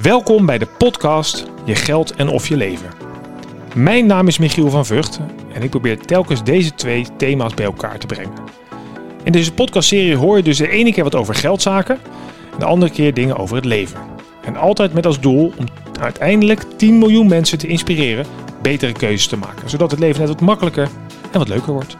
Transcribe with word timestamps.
Welkom 0.00 0.46
bij 0.46 0.58
de 0.58 0.66
podcast 0.66 1.46
Je 1.64 1.74
Geld 1.74 2.14
en 2.14 2.28
of 2.28 2.48
Je 2.48 2.56
Leven. 2.56 2.90
Mijn 3.74 4.06
naam 4.06 4.28
is 4.28 4.38
Michiel 4.38 4.70
van 4.70 4.86
Vught 4.86 5.20
en 5.52 5.62
ik 5.62 5.70
probeer 5.70 5.98
telkens 5.98 6.44
deze 6.44 6.74
twee 6.74 7.06
thema's 7.16 7.54
bij 7.54 7.64
elkaar 7.64 7.98
te 7.98 8.06
brengen. 8.06 8.32
In 9.24 9.32
deze 9.32 9.52
podcastserie 9.52 10.16
hoor 10.16 10.36
je 10.36 10.42
dus 10.42 10.56
de 10.56 10.68
ene 10.68 10.92
keer 10.92 11.04
wat 11.04 11.14
over 11.14 11.34
geldzaken 11.34 11.98
en 12.52 12.58
de 12.58 12.64
andere 12.64 12.92
keer 12.92 13.14
dingen 13.14 13.36
over 13.36 13.56
het 13.56 13.64
leven. 13.64 14.00
En 14.44 14.56
altijd 14.56 14.92
met 14.92 15.06
als 15.06 15.20
doel 15.20 15.52
om 15.56 15.66
uiteindelijk 16.00 16.64
10 16.76 16.98
miljoen 16.98 17.28
mensen 17.28 17.58
te 17.58 17.66
inspireren 17.66 18.26
betere 18.62 18.92
keuzes 18.92 19.26
te 19.26 19.36
maken, 19.36 19.70
zodat 19.70 19.90
het 19.90 20.00
leven 20.00 20.20
net 20.20 20.28
wat 20.28 20.40
makkelijker 20.40 20.88
en 21.30 21.38
wat 21.38 21.48
leuker 21.48 21.72
wordt. 21.72 21.96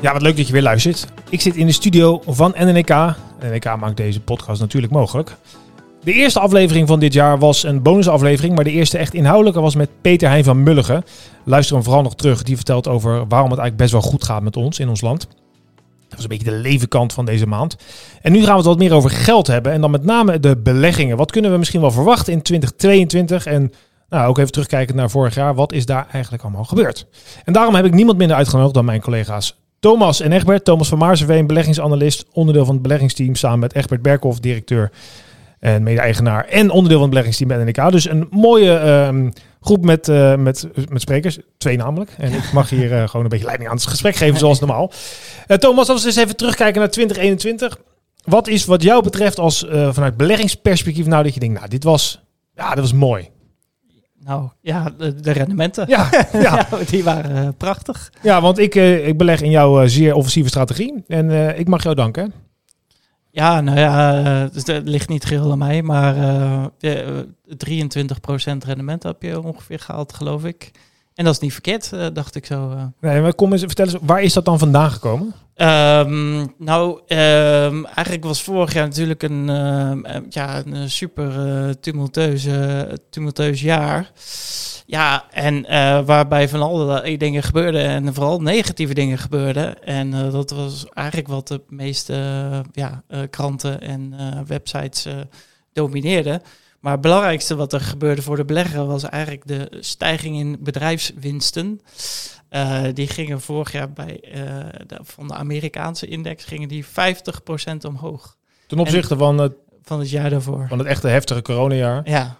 Ja, 0.00 0.12
wat 0.12 0.22
leuk 0.22 0.36
dat 0.36 0.46
je 0.46 0.52
weer 0.52 0.62
luistert. 0.62 1.06
Ik 1.30 1.40
zit 1.40 1.56
in 1.56 1.66
de 1.66 1.72
studio 1.72 2.22
van 2.26 2.54
NNK. 2.56 3.16
NNK 3.40 3.76
maakt 3.80 3.96
deze 3.96 4.20
podcast 4.20 4.60
natuurlijk 4.60 4.92
mogelijk. 4.92 5.36
De 6.02 6.12
eerste 6.12 6.40
aflevering 6.40 6.88
van 6.88 7.00
dit 7.00 7.12
jaar 7.12 7.38
was 7.38 7.62
een 7.62 7.82
bonusaflevering, 7.82 8.54
maar 8.54 8.64
de 8.64 8.70
eerste 8.70 8.98
echt 8.98 9.14
inhoudelijke 9.14 9.60
was 9.60 9.74
met 9.74 9.90
Peter 10.00 10.28
Heijn 10.28 10.44
van 10.44 10.62
Mulligen. 10.62 11.04
Luister 11.44 11.74
hem 11.74 11.84
vooral 11.84 12.02
nog 12.02 12.14
terug. 12.14 12.42
Die 12.42 12.56
vertelt 12.56 12.88
over 12.88 13.10
waarom 13.10 13.50
het 13.50 13.58
eigenlijk 13.58 13.76
best 13.76 13.92
wel 13.92 14.00
goed 14.00 14.24
gaat 14.24 14.42
met 14.42 14.56
ons 14.56 14.78
in 14.78 14.88
ons 14.88 15.00
land. 15.00 15.28
Dat 16.08 16.16
was 16.16 16.22
een 16.22 16.28
beetje 16.28 16.50
de 16.50 16.68
levenkant 16.68 17.12
van 17.12 17.24
deze 17.24 17.46
maand. 17.46 17.76
En 18.22 18.32
nu 18.32 18.38
gaan 18.38 18.50
we 18.50 18.56
het 18.56 18.66
wat 18.66 18.78
meer 18.78 18.92
over 18.92 19.10
geld 19.10 19.46
hebben. 19.46 19.72
En 19.72 19.80
dan 19.80 19.90
met 19.90 20.04
name 20.04 20.40
de 20.40 20.56
beleggingen. 20.56 21.16
Wat 21.16 21.30
kunnen 21.30 21.52
we 21.52 21.58
misschien 21.58 21.80
wel 21.80 21.90
verwachten 21.90 22.32
in 22.32 22.42
2022? 22.42 23.46
En 23.46 23.72
nou, 24.08 24.28
ook 24.28 24.38
even 24.38 24.52
terugkijken 24.52 24.96
naar 24.96 25.10
vorig 25.10 25.34
jaar. 25.34 25.54
Wat 25.54 25.72
is 25.72 25.86
daar 25.86 26.06
eigenlijk 26.12 26.42
allemaal 26.42 26.64
gebeurd? 26.64 27.06
En 27.44 27.52
daarom 27.52 27.74
heb 27.74 27.84
ik 27.84 27.94
niemand 27.94 28.18
minder 28.18 28.36
uitgenodigd 28.36 28.74
dan 28.74 28.84
mijn 28.84 29.00
collega's 29.00 29.56
Thomas 29.80 30.20
en 30.20 30.32
Egbert. 30.32 30.64
Thomas 30.64 30.88
van 30.88 30.98
Maarseveen, 30.98 31.46
beleggingsanalist, 31.46 32.24
onderdeel 32.32 32.64
van 32.64 32.74
het 32.74 32.82
beleggingsteam, 32.82 33.34
samen 33.34 33.58
met 33.58 33.74
Egbert 33.74 34.02
Berkhoff, 34.02 34.40
directeur 34.40 34.90
en 35.60 35.82
mede-eigenaar 35.82 36.44
en 36.44 36.70
onderdeel 36.70 36.98
van 36.98 37.00
het 37.00 37.08
beleggingsteam 37.08 37.48
bij 37.48 37.64
NK. 37.64 37.90
Dus 37.90 38.08
een 38.08 38.26
mooie 38.30 38.76
ehm, 38.76 39.30
groep 39.60 39.84
met, 39.84 40.08
uh, 40.08 40.34
met, 40.34 40.68
met 40.88 41.00
sprekers, 41.00 41.38
twee 41.58 41.76
namelijk. 41.76 42.10
En 42.18 42.32
ik 42.32 42.52
mag 42.52 42.70
hier 42.70 42.92
uh, 42.92 43.08
gewoon 43.08 43.22
een 43.22 43.30
beetje 43.30 43.44
leiding 43.46 43.70
aan 43.70 43.76
het 43.76 43.86
gesprek 43.86 44.16
geven 44.16 44.38
zoals 44.38 44.58
normaal. 44.58 44.92
Uh, 45.48 45.56
Thomas, 45.56 45.88
als 45.88 46.00
we 46.00 46.06
eens 46.06 46.16
even 46.16 46.36
terugkijken 46.36 46.80
naar 46.80 46.90
2021. 46.90 47.78
Wat 48.24 48.48
is 48.48 48.64
wat 48.64 48.82
jou 48.82 49.02
betreft 49.02 49.38
als 49.38 49.66
vanuit 49.68 50.16
beleggingsperspectief 50.16 51.06
nou 51.06 51.22
dat 51.22 51.34
je 51.34 51.40
denkt, 51.40 51.58
nou 51.58 51.68
dit 51.68 51.84
was, 51.84 52.20
ja, 52.54 52.68
dat 52.68 52.78
was 52.78 52.92
mooi. 52.92 53.28
Nou 54.28 54.48
ja, 54.60 54.90
de, 54.98 55.14
de 55.14 55.30
rendementen. 55.32 55.88
Ja, 55.88 56.08
ja. 56.32 56.40
ja 56.40 56.68
die 56.90 57.04
waren 57.04 57.44
uh, 57.44 57.48
prachtig. 57.56 58.12
Ja, 58.22 58.40
want 58.40 58.58
ik, 58.58 58.74
uh, 58.74 59.06
ik 59.06 59.18
beleg 59.18 59.40
in 59.40 59.50
jouw 59.50 59.82
uh, 59.82 59.88
zeer 59.88 60.14
offensieve 60.14 60.48
strategie. 60.48 61.04
En 61.06 61.58
ik 61.58 61.68
mag 61.68 61.82
jou 61.82 61.94
danken. 61.94 62.32
Ja, 63.30 63.60
nou 63.60 63.78
ja, 63.78 64.46
dus 64.46 64.66
het 64.66 64.88
ligt 64.88 65.08
niet 65.08 65.24
geheel 65.24 65.50
aan 65.50 65.58
mij. 65.58 65.82
Maar 65.82 66.14
23% 66.70 66.70
rendement 68.66 69.02
heb 69.02 69.22
je 69.22 69.42
ongeveer 69.42 69.78
gehaald, 69.78 70.12
geloof 70.12 70.44
ik. 70.44 70.70
En 71.18 71.24
dat 71.24 71.34
is 71.34 71.40
niet 71.40 71.52
verkeerd, 71.52 71.90
dacht 72.12 72.34
ik 72.34 72.46
zo. 72.46 72.74
Nee, 73.00 73.20
maar 73.20 73.34
kom 73.34 73.52
eens, 73.52 73.62
vertel 73.62 73.84
eens, 73.84 73.96
waar 74.02 74.22
is 74.22 74.32
dat 74.32 74.44
dan 74.44 74.58
vandaan 74.58 74.90
gekomen? 74.90 75.34
Um, 75.56 76.54
nou, 76.58 77.00
um, 77.06 77.86
eigenlijk 77.86 78.24
was 78.24 78.42
vorig 78.42 78.72
jaar 78.72 78.86
natuurlijk 78.86 79.22
een, 79.22 79.48
uh, 79.48 80.20
ja, 80.28 80.62
een 80.66 80.90
super 80.90 81.46
uh, 81.46 81.70
tumultueuze, 81.80 82.88
tumultueus 83.10 83.60
jaar. 83.60 84.10
Ja, 84.86 85.24
en 85.30 85.62
waarbij 86.04 86.48
van 86.48 86.62
allerlei 86.62 87.16
dingen 87.16 87.42
gebeurden 87.42 87.84
en 87.84 88.14
vooral 88.14 88.40
negatieve 88.40 88.94
dingen 88.94 89.18
gebeurden. 89.18 89.84
En 89.84 90.10
dat 90.10 90.50
was 90.50 90.86
eigenlijk 90.94 91.28
wat 91.28 91.48
de 91.48 91.60
meeste 91.68 92.14
ja, 92.72 93.02
kranten 93.30 93.80
en 93.80 94.14
websites 94.46 95.06
domineerden. 95.72 96.42
Maar 96.80 96.92
het 96.92 97.00
belangrijkste 97.00 97.56
wat 97.56 97.72
er 97.72 97.80
gebeurde 97.80 98.22
voor 98.22 98.36
de 98.36 98.44
belegger 98.44 98.86
was 98.86 99.02
eigenlijk 99.02 99.46
de 99.46 99.76
stijging 99.80 100.38
in 100.38 100.56
bedrijfswinsten. 100.60 101.80
Uh, 102.50 102.82
die 102.94 103.06
gingen 103.06 103.40
vorig 103.40 103.72
jaar 103.72 103.92
bij 103.92 104.20
uh, 104.24 104.42
de, 104.86 104.98
van 105.02 105.28
de 105.28 105.34
Amerikaanse 105.34 106.06
index 106.06 106.44
gingen 106.44 106.68
die 106.68 106.84
50% 106.84 106.88
omhoog. 107.86 108.36
Ten 108.66 108.78
opzichte 108.78 109.14
en, 109.14 109.18
van, 109.18 109.38
het, 109.38 109.52
van 109.82 109.98
het 109.98 110.10
jaar 110.10 110.30
daarvoor. 110.30 110.66
Van 110.68 110.78
het 110.78 110.86
echte 110.86 111.08
heftige 111.08 111.42
coronajaar. 111.42 112.08
Ja. 112.10 112.36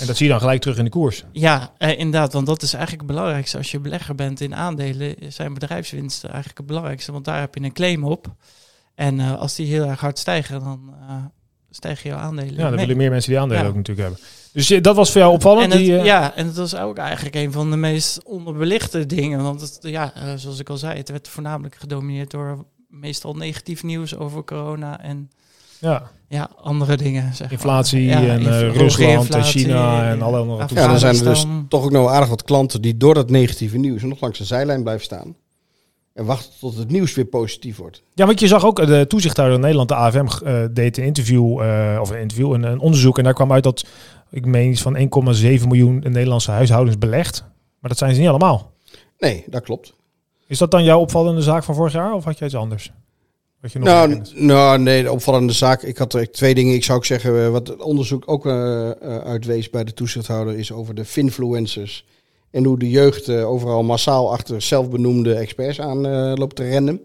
En 0.00 0.06
dat 0.06 0.16
zie 0.16 0.26
je 0.26 0.32
dan 0.32 0.40
gelijk 0.40 0.60
terug 0.60 0.78
in 0.78 0.84
de 0.84 0.90
koers. 0.90 1.24
Ja, 1.32 1.72
uh, 1.78 1.98
inderdaad. 1.98 2.32
Want 2.32 2.46
dat 2.46 2.62
is 2.62 2.72
eigenlijk 2.72 3.02
het 3.02 3.12
belangrijkste. 3.12 3.56
Als 3.56 3.70
je 3.70 3.80
belegger 3.80 4.14
bent 4.14 4.40
in 4.40 4.54
aandelen, 4.54 5.16
zijn 5.28 5.54
bedrijfswinsten 5.54 6.28
eigenlijk 6.28 6.58
het 6.58 6.66
belangrijkste. 6.66 7.12
Want 7.12 7.24
daar 7.24 7.40
heb 7.40 7.54
je 7.54 7.60
een 7.60 7.72
claim 7.72 8.04
op. 8.04 8.34
En 8.94 9.20
als 9.20 9.54
die 9.54 9.66
heel 9.66 9.84
erg 9.84 10.00
hard 10.00 10.18
stijgen, 10.18 10.60
dan 10.60 10.94
stijgen 11.76 12.10
jouw 12.10 12.18
aandelen. 12.18 12.54
Ja, 12.54 12.68
dan 12.68 12.78
willen 12.78 12.96
meer 12.96 13.10
mensen 13.10 13.30
die 13.30 13.40
aandelen 13.40 13.62
ja. 13.62 13.68
ook 13.68 13.76
natuurlijk 13.76 14.08
hebben. 14.08 14.26
Dus 14.52 14.70
eh, 14.70 14.82
dat 14.82 14.96
was 14.96 15.12
voor 15.12 15.20
jou 15.20 15.32
opvallend? 15.32 15.64
En 15.64 15.70
het, 15.70 15.78
die, 15.78 15.92
uh... 15.92 16.04
Ja, 16.04 16.34
en 16.34 16.46
dat 16.46 16.56
was 16.56 16.76
ook 16.76 16.98
eigenlijk 16.98 17.34
een 17.34 17.52
van 17.52 17.70
de 17.70 17.76
meest 17.76 18.24
onderbelichte 18.24 19.06
dingen. 19.06 19.42
Want 19.42 19.60
het, 19.60 19.78
ja, 19.80 20.12
uh, 20.16 20.32
zoals 20.36 20.58
ik 20.58 20.68
al 20.68 20.76
zei, 20.76 20.96
het 20.96 21.08
werd 21.08 21.28
voornamelijk 21.28 21.74
gedomineerd 21.74 22.30
door 22.30 22.64
meestal 22.88 23.34
negatief 23.34 23.82
nieuws 23.82 24.16
over 24.16 24.44
corona 24.44 25.00
en 25.00 25.30
ja. 25.78 26.10
Ja, 26.28 26.50
andere 26.62 26.96
dingen. 26.96 27.34
Zeg 27.34 27.50
inflatie 27.50 28.08
maar. 28.08 28.22
ja, 28.22 28.32
en 28.32 28.42
uh, 28.42 28.76
Rusland 28.76 29.34
en 29.34 29.44
China 29.44 30.10
en 30.10 30.22
alle 30.22 30.38
andere 30.38 30.66
Ja, 30.74 30.86
dan 30.86 30.98
zijn 30.98 31.16
er 31.16 31.24
dus 31.24 31.46
toch 31.68 31.84
ook 31.84 31.90
nog 31.90 32.10
aardig 32.10 32.28
wat 32.28 32.42
klanten 32.42 32.82
die 32.82 32.96
door 32.96 33.14
dat 33.14 33.30
negatieve 33.30 33.78
nieuws 33.78 34.02
nog 34.02 34.20
langs 34.20 34.38
de 34.38 34.44
zijlijn 34.44 34.82
blijven 34.82 35.04
staan. 35.04 35.36
En 36.16 36.24
wachten 36.24 36.50
tot 36.60 36.76
het 36.76 36.90
nieuws 36.90 37.14
weer 37.14 37.24
positief 37.24 37.76
wordt. 37.76 38.02
Ja, 38.14 38.26
want 38.26 38.40
je 38.40 38.46
zag 38.46 38.64
ook 38.64 38.86
de 38.86 39.04
toezichthouder 39.08 39.56
in 39.56 39.62
Nederland, 39.62 39.88
de 39.88 39.94
AFM, 39.94 40.26
uh, 40.44 40.64
deed 40.70 40.98
een 40.98 41.04
interview, 41.04 41.62
uh, 41.62 41.98
of 42.00 42.10
een 42.10 42.20
interview, 42.20 42.52
een, 42.52 42.62
een 42.62 42.78
onderzoek. 42.78 43.18
En 43.18 43.24
daar 43.24 43.34
kwam 43.34 43.52
uit 43.52 43.62
dat 43.62 43.86
ik 44.30 44.46
meen 44.46 44.70
iets 44.70 44.82
van 44.82 44.96
1,7 44.96 45.66
miljoen 45.66 45.98
Nederlandse 45.98 46.50
huishoudens 46.50 46.98
belegd. 46.98 47.44
Maar 47.80 47.90
dat 47.90 47.98
zijn 47.98 48.14
ze 48.14 48.20
niet 48.20 48.28
allemaal. 48.28 48.72
Nee, 49.18 49.44
dat 49.46 49.62
klopt. 49.62 49.94
Is 50.46 50.58
dat 50.58 50.70
dan 50.70 50.84
jouw 50.84 51.00
opvallende 51.00 51.42
zaak 51.42 51.64
van 51.64 51.74
vorig 51.74 51.92
jaar 51.92 52.14
of 52.14 52.24
had 52.24 52.38
je 52.38 52.44
iets 52.44 52.56
anders? 52.56 52.92
Wat 53.60 53.72
je 53.72 53.78
nog 53.78 53.88
nou, 53.88 54.22
nou, 54.34 54.78
nee, 54.78 55.02
de 55.02 55.12
opvallende 55.12 55.52
zaak. 55.52 55.82
Ik 55.82 55.96
had 55.96 56.14
er 56.14 56.30
twee 56.30 56.54
dingen. 56.54 56.74
Ik 56.74 56.84
zou 56.84 56.98
ook 56.98 57.04
zeggen, 57.04 57.52
wat 57.52 57.66
het 57.66 57.82
onderzoek 57.82 58.22
ook 58.26 58.46
uh, 58.46 58.90
uitwees 59.24 59.70
bij 59.70 59.84
de 59.84 59.94
toezichthouder 59.94 60.58
is 60.58 60.72
over 60.72 60.94
de 60.94 61.04
finfluencers. 61.04 62.06
En 62.50 62.64
hoe 62.64 62.78
de 62.78 62.90
jeugd 62.90 63.28
uh, 63.28 63.48
overal 63.48 63.82
massaal 63.82 64.32
achter 64.32 64.62
zelfbenoemde 64.62 65.34
experts 65.34 65.80
aan 65.80 66.06
loopt 66.34 66.56
te 66.56 66.68
rennen. 66.68 67.00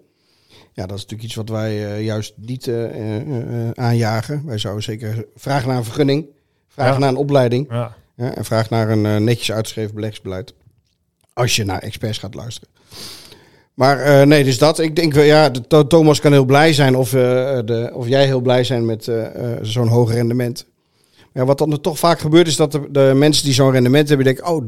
Ja, 0.73 0.85
dat 0.85 0.97
is 0.97 1.01
natuurlijk 1.01 1.23
iets 1.23 1.35
wat 1.35 1.49
wij 1.49 2.03
juist 2.03 2.33
niet 2.37 2.71
aanjagen. 3.73 4.45
Wij 4.45 4.57
zouden 4.57 4.83
zeker 4.83 5.25
vragen 5.35 5.67
naar 5.67 5.77
een 5.77 5.83
vergunning. 5.83 6.25
Vraag 6.67 6.99
naar 6.99 7.09
een 7.09 7.15
opleiding. 7.15 7.67
Ja. 7.69 7.95
Ja, 8.15 8.35
en 8.35 8.45
vraag 8.45 8.69
naar 8.69 8.89
een 8.89 9.23
netjes 9.23 9.51
uitgeschreven 9.51 9.95
beleggsbeleid. 9.95 10.53
Als 11.33 11.55
je 11.55 11.65
naar 11.65 11.81
experts 11.81 12.17
gaat 12.17 12.33
luisteren. 12.33 12.69
Maar 13.73 14.07
uh, 14.07 14.21
nee, 14.21 14.43
dus 14.43 14.57
dat. 14.57 14.79
Ik 14.79 14.95
denk 14.95 15.13
wel, 15.13 15.23
ja, 15.23 15.49
de, 15.49 15.87
Thomas 15.87 16.19
kan 16.19 16.31
heel 16.31 16.45
blij 16.45 16.73
zijn. 16.73 16.95
Of, 16.95 17.13
uh, 17.13 17.21
de, 17.65 17.91
of 17.93 18.07
jij 18.07 18.25
heel 18.25 18.41
blij 18.41 18.63
zijn 18.63 18.85
met 18.85 19.11
zo'n 19.61 19.87
hoog 19.87 20.13
rendement. 20.13 20.65
Ja, 21.33 21.45
wat 21.45 21.57
dan 21.57 21.81
toch 21.81 21.99
vaak 21.99 22.19
gebeurt, 22.19 22.47
is 22.47 22.55
dat 22.55 22.71
de, 22.71 22.91
de 22.91 23.11
mensen 23.15 23.43
die 23.43 23.53
zo'n 23.53 23.71
rendement 23.71 24.07
hebben, 24.07 24.25
denken: 24.25 24.47
oh, 24.47 24.63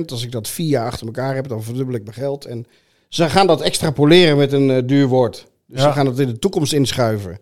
23%. 0.00 0.04
Als 0.06 0.24
ik 0.24 0.32
dat 0.32 0.48
vier 0.48 0.68
jaar 0.68 0.86
achter 0.86 1.06
elkaar 1.06 1.34
heb, 1.34 1.48
dan 1.48 1.62
verdubbel 1.62 1.94
ik 1.94 2.02
mijn 2.02 2.16
geld. 2.16 2.44
En 2.44 2.66
ze 3.08 3.28
gaan 3.28 3.46
dat 3.46 3.60
extrapoleren 3.60 4.36
met 4.36 4.52
een 4.52 4.86
duur 4.86 5.06
woord. 5.06 5.46
Dus 5.66 5.80
ja. 5.80 5.86
ze 5.86 5.92
gaan 5.92 6.04
dat 6.04 6.18
in 6.18 6.26
de 6.26 6.38
toekomst 6.38 6.72
inschuiven. 6.72 7.38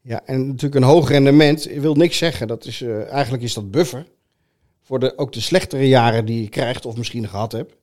Ja, 0.00 0.20
en 0.24 0.46
natuurlijk 0.46 0.74
een 0.74 0.90
hoog 0.90 1.08
rendement 1.08 1.64
wil 1.64 1.94
niks 1.94 2.18
zeggen. 2.18 2.48
Dat 2.48 2.64
is, 2.64 2.80
uh, 2.80 3.12
eigenlijk 3.12 3.42
is 3.42 3.54
dat 3.54 3.70
buffer 3.70 4.06
voor 4.82 5.00
de, 5.00 5.18
ook 5.18 5.32
de 5.32 5.40
slechtere 5.40 5.88
jaren 5.88 6.24
die 6.24 6.42
je 6.42 6.48
krijgt 6.48 6.86
of 6.86 6.96
misschien 6.96 7.28
gehad 7.28 7.52
hebt. 7.52 7.74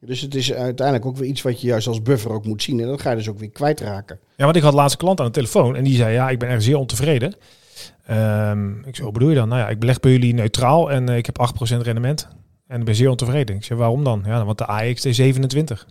Dus 0.00 0.20
het 0.20 0.34
is 0.34 0.52
uiteindelijk 0.52 1.06
ook 1.06 1.16
weer 1.16 1.28
iets 1.28 1.42
wat 1.42 1.60
je 1.60 1.66
juist 1.66 1.86
als 1.86 2.02
buffer 2.02 2.32
ook 2.32 2.44
moet 2.44 2.62
zien. 2.62 2.80
En 2.80 2.86
dan 2.86 2.98
ga 2.98 3.10
je 3.10 3.16
dus 3.16 3.28
ook 3.28 3.38
weer 3.38 3.50
kwijtraken. 3.50 4.20
Ja, 4.36 4.44
want 4.44 4.56
ik 4.56 4.62
had 4.62 4.74
laatste 4.74 4.98
klant 4.98 5.20
aan 5.20 5.26
de 5.26 5.32
telefoon 5.32 5.76
en 5.76 5.84
die 5.84 5.96
zei, 5.96 6.12
ja, 6.12 6.30
ik 6.30 6.38
ben 6.38 6.48
erg 6.48 6.62
zeer 6.62 6.76
ontevreden. 6.76 7.34
Um, 8.10 8.84
ik 8.84 8.96
hoe 8.96 9.12
bedoel 9.12 9.28
je 9.28 9.34
dan? 9.34 9.48
Nou 9.48 9.60
ja, 9.60 9.68
ik 9.68 9.78
beleg 9.78 10.00
bij 10.00 10.10
jullie 10.10 10.34
neutraal 10.34 10.90
en 10.90 11.10
uh, 11.10 11.16
ik 11.16 11.26
heb 11.26 11.50
8% 11.74 11.76
rendement. 11.76 12.28
En 12.66 12.84
ben 12.84 12.94
zeer 12.94 13.08
ontevreden. 13.08 13.56
Ik 13.56 13.64
zei, 13.64 13.78
waarom 13.78 14.04
dan? 14.04 14.22
Ja, 14.26 14.44
want 14.44 14.58
de 14.58 14.66
AX 14.66 15.00
27 15.02 15.86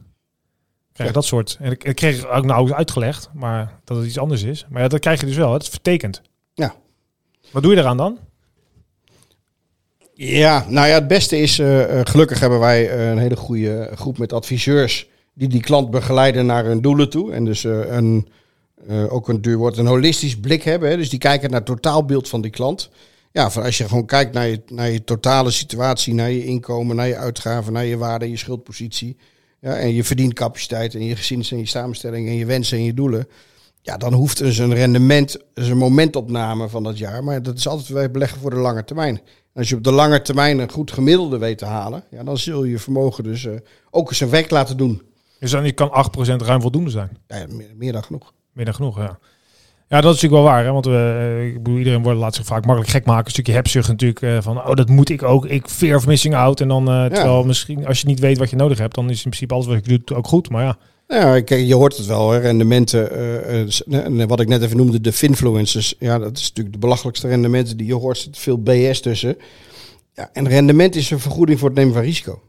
krijg 1.00 1.12
dat 1.12 1.26
soort. 1.26 1.58
En 1.62 1.72
ik, 1.72 1.84
ik 1.84 1.96
kreeg 1.96 2.28
ook 2.28 2.46
nou 2.46 2.72
uitgelegd, 2.74 3.30
maar 3.34 3.80
dat 3.84 3.98
het 3.98 4.06
iets 4.06 4.18
anders 4.18 4.44
is. 4.44 4.66
Maar 4.70 4.82
ja, 4.82 4.88
dat 4.88 5.00
krijg 5.00 5.20
je 5.20 5.26
dus 5.26 5.36
wel. 5.36 5.54
Het 5.54 5.62
is 5.62 5.70
vertekend. 5.70 6.22
Ja. 6.54 6.74
Wat 7.52 7.64
doe 7.64 7.74
je 7.74 7.80
eraan 7.80 7.98
dan? 7.98 8.18
Ja, 10.14 10.66
nou 10.68 10.88
ja, 10.88 10.94
het 10.94 11.08
beste 11.08 11.38
is, 11.38 11.60
uh, 11.60 12.00
gelukkig 12.04 12.40
hebben 12.40 12.60
wij 12.60 13.10
een 13.10 13.18
hele 13.18 13.36
goede 13.36 13.92
groep 13.96 14.18
met 14.18 14.34
adviseurs 14.34 15.08
die 15.34 15.48
die 15.48 15.62
klant 15.62 15.92
begeleiden 15.92 16.46
naar 16.46 16.66
hun 16.66 16.82
doelen 16.82 17.10
toe. 17.10 17.32
En 17.34 17.46
dus 17.46 17.64
uh, 17.64 17.92
een, 17.92 18.28
ook 19.10 19.28
een 19.30 19.42
duur 19.42 19.58
wordt 19.58 19.78
een 19.78 19.86
holistisch 19.86 20.40
blik 20.40 20.64
hebben. 20.64 20.90
Hè, 20.90 20.98
dus 20.98 21.10
die 21.10 21.20
kijken 21.20 21.50
naar 21.50 21.60
het 21.60 21.68
totaalbeeld 21.68 22.30
van 22.30 22.42
die 22.42 22.52
klant. 22.52 22.90
Ja, 23.32 23.52
van 23.52 23.64
als 23.64 23.78
je 23.78 23.88
gewoon 23.88 24.06
kijkt 24.06 24.34
naar 24.34 24.48
je, 24.48 24.62
naar 24.68 24.90
je 24.90 25.04
totale 25.04 25.52
situatie, 25.52 26.14
naar 26.14 26.32
je 26.32 26.46
inkomen, 26.46 26.96
naar 26.96 27.08
je 27.08 27.18
uitgaven, 27.18 27.74
naar 27.74 27.86
je 27.86 27.98
waarde, 27.98 28.30
je 28.30 28.38
schuldpositie. 28.38 29.18
Ja, 29.62 29.76
en 29.76 29.94
je 29.94 30.04
verdiencapaciteit 30.04 30.96
en 30.96 31.04
je 31.04 31.16
gezins- 31.16 31.52
en 31.52 31.58
je 31.58 31.66
samenstelling 31.66 32.28
en 32.28 32.36
je 32.36 32.46
wensen 32.46 32.78
en 32.78 32.84
je 32.84 32.94
doelen. 32.94 33.28
Ja, 33.82 33.98
dan 33.98 34.14
hoeft 34.14 34.38
dus 34.38 34.58
een 34.58 34.74
rendement, 34.74 35.38
dus 35.54 35.68
een 35.68 35.78
momentopname 35.78 36.70
van 36.70 36.84
dat 36.84 36.98
jaar. 36.98 37.24
Maar 37.24 37.44
dat 37.44 37.58
is 37.58 37.68
altijd 37.68 37.90
wij 37.90 38.12
beleggen 38.12 38.40
voor 38.40 38.50
de 38.50 38.56
lange 38.56 38.84
termijn. 38.84 39.16
En 39.16 39.60
als 39.60 39.70
je 39.70 39.76
op 39.76 39.84
de 39.84 39.92
lange 39.92 40.22
termijn 40.22 40.60
een 40.60 40.72
goed 40.72 40.92
gemiddelde 40.92 41.38
weet 41.38 41.58
te 41.58 41.66
halen, 41.66 42.04
ja, 42.12 42.24
dan 42.24 42.38
zul 42.38 42.64
je 42.64 42.80
vermogen 42.80 43.24
dus 43.24 43.44
uh, 43.44 43.54
ook 43.90 44.14
zijn 44.14 44.30
werk 44.30 44.50
laten 44.50 44.78
doen. 44.78 45.02
Dus 45.40 45.52
dan 45.52 45.74
kan 45.74 46.06
8% 46.18 46.36
ruim 46.36 46.62
voldoende 46.62 46.90
zijn? 46.90 47.18
Ja, 47.28 47.46
meer, 47.50 47.72
meer 47.76 47.92
dan 47.92 48.04
genoeg. 48.04 48.34
Meer 48.54 48.66
dan 48.66 48.74
genoeg, 48.74 48.98
ja. 48.98 49.20
Ja, 49.90 50.02
dat 50.02 50.16
is 50.16 50.22
natuurlijk 50.22 50.44
wel 50.44 50.54
waar. 50.54 50.64
Hè? 50.64 50.72
Want 50.72 50.88
uh, 50.88 51.48
ik 51.48 51.64
bedoel, 51.64 51.78
iedereen 51.78 52.04
wordt, 52.04 52.20
laat 52.20 52.36
zich 52.36 52.46
vaak 52.46 52.66
makkelijk 52.66 52.92
gek 52.92 53.06
maken. 53.06 53.26
Een 53.26 53.32
stukje 53.32 53.54
hebzucht 53.54 53.88
natuurlijk. 53.88 54.22
Uh, 54.22 54.38
van, 54.42 54.58
oh, 54.58 54.74
dat 54.74 54.90
moet 54.90 55.10
ik 55.10 55.24
ook. 55.24 55.46
Ik 55.46 55.68
fear 55.68 55.96
of 55.96 56.08
missing 56.08 56.36
out. 56.36 56.62
En 56.62 56.68
dan, 56.68 56.90
uh, 56.90 57.06
terwijl 57.06 57.44
misschien, 57.44 57.88
als 57.88 58.02
je 58.02 58.08
niet 58.08 58.20
weet 58.20 58.38
wat 58.38 58.50
je 58.50 58.56
nodig 58.56 58.78
hebt, 58.78 58.96
dan 58.96 59.10
is 59.10 59.16
in 59.16 59.22
principe 59.22 59.54
alles 59.54 59.66
wat 59.66 59.86
je 59.86 59.98
doet 59.98 60.14
ook 60.14 60.28
goed. 60.28 60.50
Maar 60.50 60.64
ja. 60.64 60.78
Ja, 61.08 61.42
kijk, 61.42 61.66
je 61.66 61.76
hoort 61.76 61.98
het 61.98 62.06
wel. 62.06 62.32
Hè. 62.32 62.40
Rendementen, 62.40 64.28
wat 64.28 64.40
ik 64.40 64.48
net 64.48 64.62
even 64.62 64.78
noemde, 64.78 65.02
de 65.02 65.14
finfluencers. 65.14 65.96
Ja, 66.00 66.20
dat 66.20 66.38
is 66.38 66.48
natuurlijk 66.48 66.74
de 66.74 66.82
belachelijkste 66.82 67.28
rendementen 67.28 67.78
die 67.78 67.88
je 67.88 67.94
hoort. 67.94 68.18
Er 68.18 68.24
zit 68.24 68.38
veel 68.38 68.62
BS 68.62 69.00
tussen. 69.00 69.38
Ja, 70.14 70.30
en 70.34 70.48
rendement 70.48 70.96
is 70.96 71.12
een 71.12 71.20
vergoeding 71.20 71.60
voor 71.60 71.70
het 71.70 71.78
nemen 71.78 71.94
van 71.94 72.04
risico. 72.04 72.42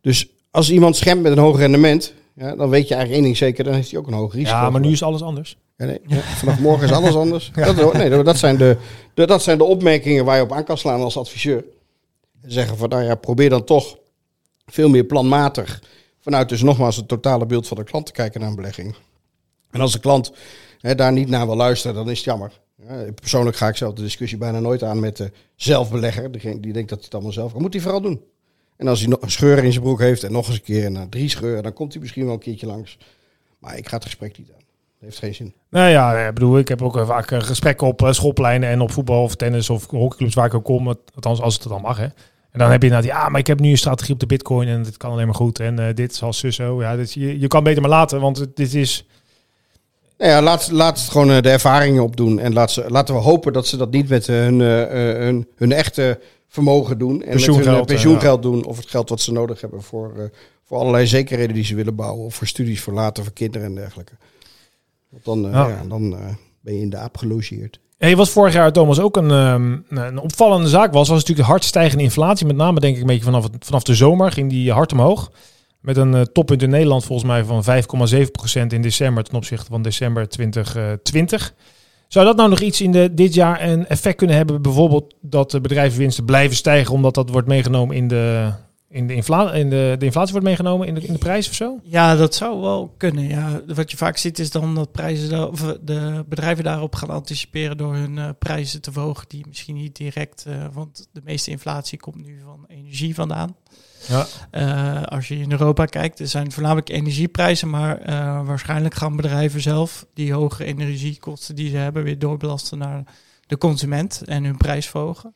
Dus 0.00 0.28
als 0.50 0.70
iemand 0.70 0.96
schemt 0.96 1.22
met 1.22 1.32
een 1.32 1.38
hoog 1.38 1.58
rendement, 1.58 2.12
ja, 2.36 2.56
dan 2.56 2.68
weet 2.68 2.88
je 2.88 2.94
eigenlijk 2.94 3.12
één 3.12 3.22
ding 3.22 3.36
zeker, 3.36 3.64
dan 3.64 3.74
heeft 3.74 3.90
hij 3.90 4.00
ook 4.00 4.06
een 4.06 4.12
hoog 4.12 4.34
risico. 4.34 4.56
Ja, 4.56 4.70
maar 4.70 4.80
nu 4.80 4.92
is 4.92 5.02
alles 5.02 5.22
anders. 5.22 5.56
Ja, 5.76 5.84
nee, 5.84 6.00
vanaf 6.36 6.58
morgen 6.58 6.84
is 6.84 6.92
alles 6.92 7.14
anders. 7.14 7.50
Dat, 7.76 7.92
nee, 7.92 8.22
dat, 8.22 8.36
zijn 8.36 8.56
de, 8.56 8.76
de, 9.14 9.26
dat 9.26 9.42
zijn 9.42 9.58
de 9.58 9.64
opmerkingen 9.64 10.24
waar 10.24 10.36
je 10.36 10.42
op 10.42 10.52
aan 10.52 10.64
kan 10.64 10.78
slaan 10.78 11.00
als 11.00 11.16
adviseur. 11.16 11.64
Zeggen 12.42 12.76
van, 12.76 12.88
nou 12.88 13.02
ja, 13.02 13.14
probeer 13.14 13.50
dan 13.50 13.64
toch 13.64 13.98
veel 14.66 14.88
meer 14.88 15.04
planmatig 15.04 15.82
vanuit 16.20 16.48
dus 16.48 16.62
nogmaals 16.62 16.96
het 16.96 17.08
totale 17.08 17.46
beeld 17.46 17.68
van 17.68 17.76
de 17.76 17.84
klant 17.84 18.06
te 18.06 18.12
kijken 18.12 18.40
naar 18.40 18.48
een 18.48 18.56
belegging. 18.56 18.94
En 19.70 19.80
als 19.80 19.92
de 19.92 20.00
klant 20.00 20.32
hè, 20.80 20.94
daar 20.94 21.12
niet 21.12 21.28
naar 21.28 21.46
wil 21.46 21.56
luisteren, 21.56 21.96
dan 21.96 22.10
is 22.10 22.16
het 22.16 22.26
jammer. 22.26 22.60
Ja, 22.88 23.12
persoonlijk 23.14 23.56
ga 23.56 23.68
ik 23.68 23.76
zelf 23.76 23.94
de 23.94 24.02
discussie 24.02 24.38
bijna 24.38 24.60
nooit 24.60 24.82
aan 24.82 25.00
met 25.00 25.16
de 25.16 25.32
zelfbelegger. 25.54 26.32
Degene 26.32 26.60
die 26.60 26.72
denkt 26.72 26.88
dat 26.88 26.98
hij 26.98 27.06
het 27.06 27.14
allemaal 27.14 27.32
zelf 27.32 27.52
kan. 27.52 27.62
Moet 27.62 27.72
hij 27.72 27.82
vooral 27.82 28.00
doen. 28.00 28.22
En 28.76 28.88
als 28.88 29.00
hij 29.00 29.08
nog 29.08 29.22
een 29.22 29.30
scheur 29.30 29.64
in 29.64 29.72
zijn 29.72 29.84
broek 29.84 30.00
heeft 30.00 30.24
en 30.24 30.32
nog 30.32 30.46
eens 30.46 30.56
een 30.56 30.62
keer 30.62 30.90
na 30.90 31.06
drie 31.10 31.28
scheuren, 31.28 31.62
dan 31.62 31.72
komt 31.72 31.92
hij 31.92 32.02
misschien 32.02 32.24
wel 32.24 32.34
een 32.34 32.40
keertje 32.40 32.66
langs. 32.66 32.98
Maar 33.58 33.76
ik 33.76 33.88
ga 33.88 33.94
het 33.94 34.04
gesprek 34.04 34.38
niet 34.38 34.48
aan. 34.48 34.54
Dat 34.56 35.00
heeft 35.00 35.18
geen 35.18 35.34
zin. 35.34 35.54
Nou 35.70 35.90
ja, 35.90 36.26
ik 36.26 36.34
bedoel, 36.34 36.58
ik 36.58 36.68
heb 36.68 36.82
ook 36.82 37.02
vaak 37.06 37.32
gesprekken 37.44 37.86
op 37.86 38.08
schoolpleinen 38.10 38.68
en 38.68 38.80
op 38.80 38.90
voetbal 38.90 39.22
of 39.22 39.34
tennis 39.34 39.70
of 39.70 39.86
hockeyclubs 39.86 40.34
waar 40.34 40.46
ik 40.46 40.54
ook 40.54 40.64
kom. 40.64 40.88
Althans, 41.14 41.40
als 41.40 41.54
het 41.54 41.68
dan 41.68 41.80
mag, 41.80 41.96
hè. 41.96 42.08
En 42.50 42.62
dan 42.62 42.70
heb 42.70 42.82
je 42.82 42.88
inderdaad, 42.88 43.10
ja, 43.10 43.28
maar 43.28 43.40
ik 43.40 43.46
heb 43.46 43.60
nu 43.60 43.70
een 43.70 43.78
strategie 43.78 44.14
op 44.14 44.20
de 44.20 44.26
bitcoin 44.26 44.68
en 44.68 44.80
het 44.80 44.96
kan 44.96 45.10
alleen 45.10 45.26
maar 45.26 45.34
goed. 45.34 45.60
En 45.60 45.80
uh, 45.80 45.86
dit 45.94 46.14
zal 46.14 46.32
zo. 46.32 46.82
Ja, 46.82 46.96
dit, 46.96 47.12
je, 47.12 47.40
je 47.40 47.46
kan 47.46 47.64
beter 47.64 47.80
maar 47.80 47.90
laten, 47.90 48.20
want 48.20 48.46
dit 48.54 48.74
is... 48.74 49.06
Nou 50.18 50.30
ja, 50.30 50.42
laat, 50.42 50.70
laat 50.70 50.98
het 50.98 51.08
gewoon 51.08 51.42
de 51.42 51.50
ervaringen 51.50 52.02
opdoen. 52.02 52.38
En 52.38 52.52
laat 52.52 52.70
ze, 52.70 52.84
laten 52.88 53.14
we 53.14 53.20
hopen 53.20 53.52
dat 53.52 53.66
ze 53.66 53.76
dat 53.76 53.90
niet 53.90 54.08
met 54.08 54.26
hun, 54.26 54.60
hun, 54.60 55.48
hun 55.56 55.72
echte 55.72 56.18
vermogen 56.48 56.98
doen. 56.98 57.22
En 57.22 57.34
met 57.34 57.46
hun 57.46 57.84
pensioengeld 57.84 58.42
doen. 58.42 58.64
Of 58.64 58.76
het 58.76 58.90
geld 58.90 59.08
wat 59.08 59.20
ze 59.20 59.32
nodig 59.32 59.60
hebben 59.60 59.82
voor, 59.82 60.12
uh, 60.16 60.24
voor 60.64 60.78
allerlei 60.78 61.06
zekerheden 61.06 61.54
die 61.54 61.64
ze 61.64 61.74
willen 61.74 61.94
bouwen. 61.94 62.24
Of 62.24 62.34
voor 62.34 62.46
studies 62.46 62.80
voor 62.80 62.92
later, 62.92 63.24
voor 63.24 63.32
kinderen 63.32 63.66
en 63.66 63.74
dergelijke. 63.74 64.12
Want 65.08 65.24
dan, 65.24 65.46
uh, 65.46 65.52
ja. 65.52 65.68
ja. 65.68 65.84
dan 65.88 66.12
uh, 66.12 66.18
ben 66.60 66.74
je 66.74 66.80
in 66.80 66.90
de 66.90 66.96
aap 66.96 67.16
gelogeerd. 67.16 67.80
Hey, 67.98 68.16
wat 68.16 68.28
vorig 68.28 68.52
jaar, 68.52 68.72
Thomas, 68.72 69.00
ook 69.00 69.16
een, 69.16 69.30
um, 69.30 69.84
een 69.88 70.18
opvallende 70.18 70.68
zaak 70.68 70.92
was, 70.92 71.08
was 71.08 71.18
natuurlijk 71.18 71.46
de 71.46 71.52
hard 71.52 71.64
stijgende 71.64 72.04
inflatie. 72.04 72.46
Met 72.46 72.56
name 72.56 72.80
denk 72.80 72.94
ik 72.94 73.00
een 73.00 73.06
beetje 73.06 73.24
vanaf, 73.24 73.42
het, 73.42 73.64
vanaf 73.64 73.82
de 73.82 73.94
zomer 73.94 74.32
ging 74.32 74.50
die 74.50 74.72
hard 74.72 74.92
omhoog. 74.92 75.30
Met 75.80 75.96
een 75.96 76.28
toppunt 76.32 76.62
in 76.62 76.70
Nederland 76.70 77.04
volgens 77.04 77.28
mij 77.28 77.44
van 77.44 77.64
5,7% 77.64 78.66
in 78.66 78.82
december 78.82 79.24
ten 79.24 79.34
opzichte 79.34 79.70
van 79.70 79.82
december 79.82 80.28
2020. 80.28 81.54
Zou 82.08 82.26
dat 82.26 82.36
nou 82.36 82.48
nog 82.48 82.60
iets 82.60 82.80
in 82.80 82.92
de, 82.92 83.14
dit 83.14 83.34
jaar 83.34 83.68
een 83.68 83.86
effect 83.86 84.16
kunnen 84.16 84.36
hebben? 84.36 84.62
Bijvoorbeeld 84.62 85.14
dat 85.20 85.50
de 85.50 85.60
bedrijfswinsten 85.60 86.24
blijven 86.24 86.56
stijgen 86.56 86.94
omdat 86.94 87.14
dat 87.14 87.30
wordt 87.30 87.48
meegenomen 87.48 87.96
in 87.96 88.08
de, 88.08 88.52
in 88.88 89.06
de, 89.06 89.14
infla 89.14 89.52
in 89.52 89.70
de, 89.70 89.96
de 89.98 90.04
inflatie 90.04 90.32
wordt 90.32 90.46
meegenomen 90.46 90.86
in 90.86 90.94
de, 90.94 91.00
in 91.00 91.12
de 91.12 91.18
prijs 91.18 91.48
of 91.48 91.54
zo? 91.54 91.78
Ja, 91.82 92.16
dat 92.16 92.34
zou 92.34 92.60
wel 92.60 92.94
kunnen. 92.96 93.28
Ja. 93.28 93.60
Wat 93.66 93.90
je 93.90 93.96
vaak 93.96 94.16
ziet 94.16 94.38
is 94.38 94.50
dan 94.50 94.74
dat 94.74 94.92
prijzen 94.92 95.28
daar, 95.28 95.48
of 95.48 95.76
de 95.80 96.24
bedrijven 96.28 96.64
daarop 96.64 96.94
gaan 96.94 97.10
anticiperen 97.10 97.76
door 97.76 97.94
hun 97.94 98.16
uh, 98.16 98.28
prijzen 98.38 98.80
te 98.80 98.92
verhogen, 98.92 99.24
die 99.28 99.44
misschien 99.48 99.74
niet 99.74 99.96
direct, 99.96 100.44
uh, 100.48 100.54
want 100.72 101.08
de 101.12 101.20
meeste 101.24 101.50
inflatie 101.50 101.98
komt 101.98 102.26
nu 102.26 102.40
van 102.44 102.64
energie 102.68 103.14
vandaan. 103.14 103.56
Ja. 104.08 104.26
Uh, 104.52 105.02
als 105.02 105.28
je 105.28 105.38
in 105.38 105.52
Europa 105.52 105.84
kijkt, 105.84 106.18
er 106.18 106.28
zijn 106.28 106.52
voornamelijk 106.52 106.88
energieprijzen, 106.88 107.70
maar 107.70 108.02
waarschijnlijk 108.44 108.94
gaan 108.94 109.16
bedrijven 109.16 109.60
zelf 109.60 110.06
die 110.14 110.32
hoge 110.32 110.64
energiekosten 110.64 111.54
die 111.54 111.70
ze 111.70 111.76
hebben 111.76 112.02
weer 112.02 112.18
doorbelasten 112.18 112.78
naar 112.78 113.04
de 113.46 113.58
consument 113.58 114.22
en 114.26 114.44
hun 114.44 114.56
prijs 114.56 114.86
verhogen. 114.86 115.34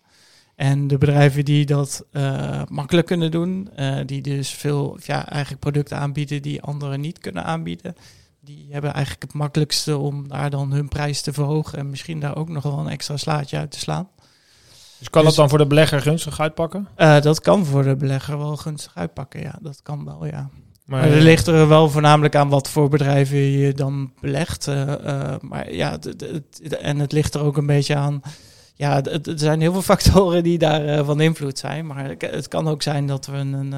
En 0.56 0.86
de 0.88 0.98
bedrijven 0.98 1.44
die 1.44 1.66
dat 1.66 2.04
uh, 2.12 2.62
makkelijk 2.68 3.06
kunnen 3.06 3.30
doen, 3.30 3.70
die 4.06 4.22
dus 4.22 4.50
veel 4.50 4.98
ja, 5.02 5.28
eigenlijk 5.28 5.60
producten 5.60 5.98
aanbieden 5.98 6.42
die 6.42 6.62
anderen 6.62 7.00
niet 7.00 7.18
kunnen 7.18 7.44
aanbieden, 7.44 7.94
die 8.40 8.66
hebben 8.70 8.92
eigenlijk 8.92 9.22
het 9.22 9.32
makkelijkste 9.32 9.98
om 9.98 10.28
daar 10.28 10.50
dan 10.50 10.72
hun 10.72 10.88
prijs 10.88 11.22
te 11.22 11.32
verhogen 11.32 11.78
en 11.78 11.90
misschien 11.90 12.20
daar 12.20 12.36
ook 12.36 12.48
nog 12.48 12.62
wel 12.62 12.78
een 12.78 12.88
extra 12.88 13.16
slaatje 13.16 13.56
uit 13.56 13.70
te 13.70 13.78
slaan. 13.78 14.08
Dus 15.00 15.10
kan 15.10 15.24
dus, 15.24 15.30
dat 15.30 15.40
dan 15.40 15.48
voor 15.48 15.58
de 15.58 15.66
belegger 15.66 16.00
gunstig 16.00 16.40
uitpakken? 16.40 16.88
Uh, 16.96 17.20
dat 17.20 17.40
kan 17.40 17.66
voor 17.66 17.82
de 17.82 17.96
belegger 17.96 18.38
wel 18.38 18.56
gunstig 18.56 18.92
uitpakken, 18.94 19.40
ja. 19.40 19.58
Dat 19.60 19.80
kan 19.82 20.04
wel, 20.04 20.26
ja. 20.26 20.50
Maar, 20.84 21.00
maar 21.00 21.10
er 21.10 21.20
ligt 21.20 21.46
er 21.46 21.68
wel 21.68 21.90
voornamelijk 21.90 22.34
aan 22.34 22.48
wat 22.48 22.68
voor 22.68 22.88
bedrijven 22.88 23.38
je 23.38 23.72
dan 23.72 24.12
belegt. 24.20 24.66
maar 25.40 25.72
ja, 25.72 25.98
en 26.80 26.98
het 26.98 27.12
ligt 27.12 27.34
er 27.34 27.42
ook 27.42 27.56
een 27.56 27.66
beetje 27.66 27.96
aan 27.96 28.22
ja, 28.74 29.02
er 29.04 29.20
zijn 29.34 29.60
heel 29.60 29.72
veel 29.72 29.82
factoren 29.94 30.42
die 30.42 30.58
daar 30.58 31.04
van 31.04 31.20
invloed 31.20 31.58
zijn. 31.58 31.86
Maar 31.86 32.14
het 32.18 32.48
kan 32.48 32.68
ook 32.68 32.82
zijn 32.82 33.06
dat 33.06 33.26
we 33.26 33.36
een, 33.36 33.74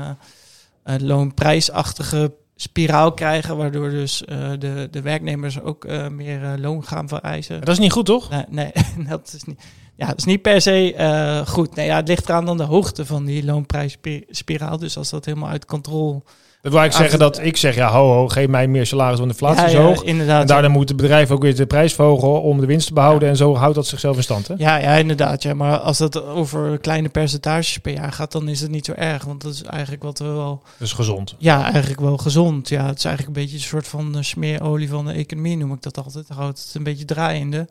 een 0.82 1.06
loonprijsachtige 1.06 2.32
spiraal 2.56 3.12
krijgen, 3.12 3.56
waardoor 3.56 3.90
dus 3.90 4.22
uh, 4.22 4.50
de, 4.58 4.88
de 4.90 5.02
werknemers 5.02 5.60
ook 5.60 5.86
meer 6.10 6.58
loon 6.58 6.84
gaan 6.84 7.08
vereisen. 7.08 7.60
Dat 7.60 7.68
is 7.68 7.78
niet 7.78 7.92
goed, 7.92 8.06
toch? 8.06 8.30
Nee, 8.30 8.44
nee 8.48 8.72
dat 9.08 9.32
is 9.36 9.44
niet. 9.44 9.60
Ja, 10.02 10.08
dat 10.08 10.18
is 10.18 10.24
niet 10.24 10.42
per 10.42 10.60
se 10.60 11.44
goed. 11.48 11.74
Nee, 11.74 11.86
ja, 11.86 11.96
het 11.96 12.08
ligt 12.08 12.28
eraan 12.28 12.44
dan 12.44 12.56
de 12.56 12.62
hoogte 12.62 13.06
van 13.06 13.24
die 13.24 13.44
loonprijsspiraal. 13.44 14.78
Dus 14.78 14.96
als 14.96 15.10
dat 15.10 15.24
helemaal 15.24 15.48
uit 15.48 15.64
controle 15.64 16.22
dat 16.62 16.72
wil 16.72 16.82
ik 16.82 16.92
zeggen 16.92 17.18
dat 17.18 17.38
ik 17.38 17.56
zeg, 17.56 17.74
ja, 17.74 17.90
ho, 17.90 18.12
ho, 18.12 18.28
geef 18.28 18.48
mij 18.48 18.68
meer 18.68 18.86
salaris, 18.86 19.18
want 19.18 19.30
de 19.30 19.38
inflatie 19.40 19.66
is 19.66 19.72
ja, 19.72 19.80
hoog. 19.80 20.02
Inderdaad, 20.02 20.40
en 20.40 20.46
daardoor 20.46 20.70
moet 20.70 20.88
het 20.88 20.96
bedrijf 20.96 21.30
ook 21.30 21.42
weer 21.42 21.56
de 21.56 21.66
prijs 21.66 21.92
verhogen 21.94 22.42
om 22.42 22.60
de 22.60 22.66
winst 22.66 22.86
te 22.86 22.92
behouden. 22.92 23.28
En 23.28 23.36
zo 23.36 23.54
houdt 23.54 23.74
dat 23.74 23.86
zichzelf 23.86 24.16
in 24.16 24.22
stand, 24.22 24.48
hè? 24.48 24.54
Ja, 24.58 24.76
ja, 24.76 24.94
inderdaad. 24.94 25.42
Ja. 25.42 25.54
Maar 25.54 25.78
als 25.78 25.98
het 25.98 26.24
over 26.24 26.78
kleine 26.78 27.08
percentages 27.08 27.78
per 27.78 27.92
jaar 27.92 28.12
gaat, 28.12 28.32
dan 28.32 28.48
is 28.48 28.60
het 28.60 28.70
niet 28.70 28.84
zo 28.84 28.92
erg. 28.92 29.24
Want 29.24 29.42
dat 29.42 29.52
is 29.52 29.62
eigenlijk 29.62 30.02
wat 30.02 30.18
we 30.18 30.24
wel... 30.24 30.62
Dat 30.78 30.88
is 30.88 30.92
gezond. 30.92 31.34
Ja, 31.38 31.70
eigenlijk 31.70 32.00
wel 32.00 32.16
gezond. 32.16 32.68
Ja, 32.68 32.86
het 32.86 32.98
is 32.98 33.04
eigenlijk 33.04 33.36
een 33.36 33.42
beetje 33.42 33.56
een 33.56 33.62
soort 33.62 33.88
van 33.88 34.16
smeerolie 34.20 34.88
van 34.88 35.04
de 35.04 35.12
economie, 35.12 35.56
noem 35.56 35.72
ik 35.72 35.82
dat 35.82 35.96
altijd. 36.04 36.28
Houdt 36.28 36.62
het 36.64 36.74
een 36.74 36.82
beetje 36.82 37.04
draaiende. 37.04 37.68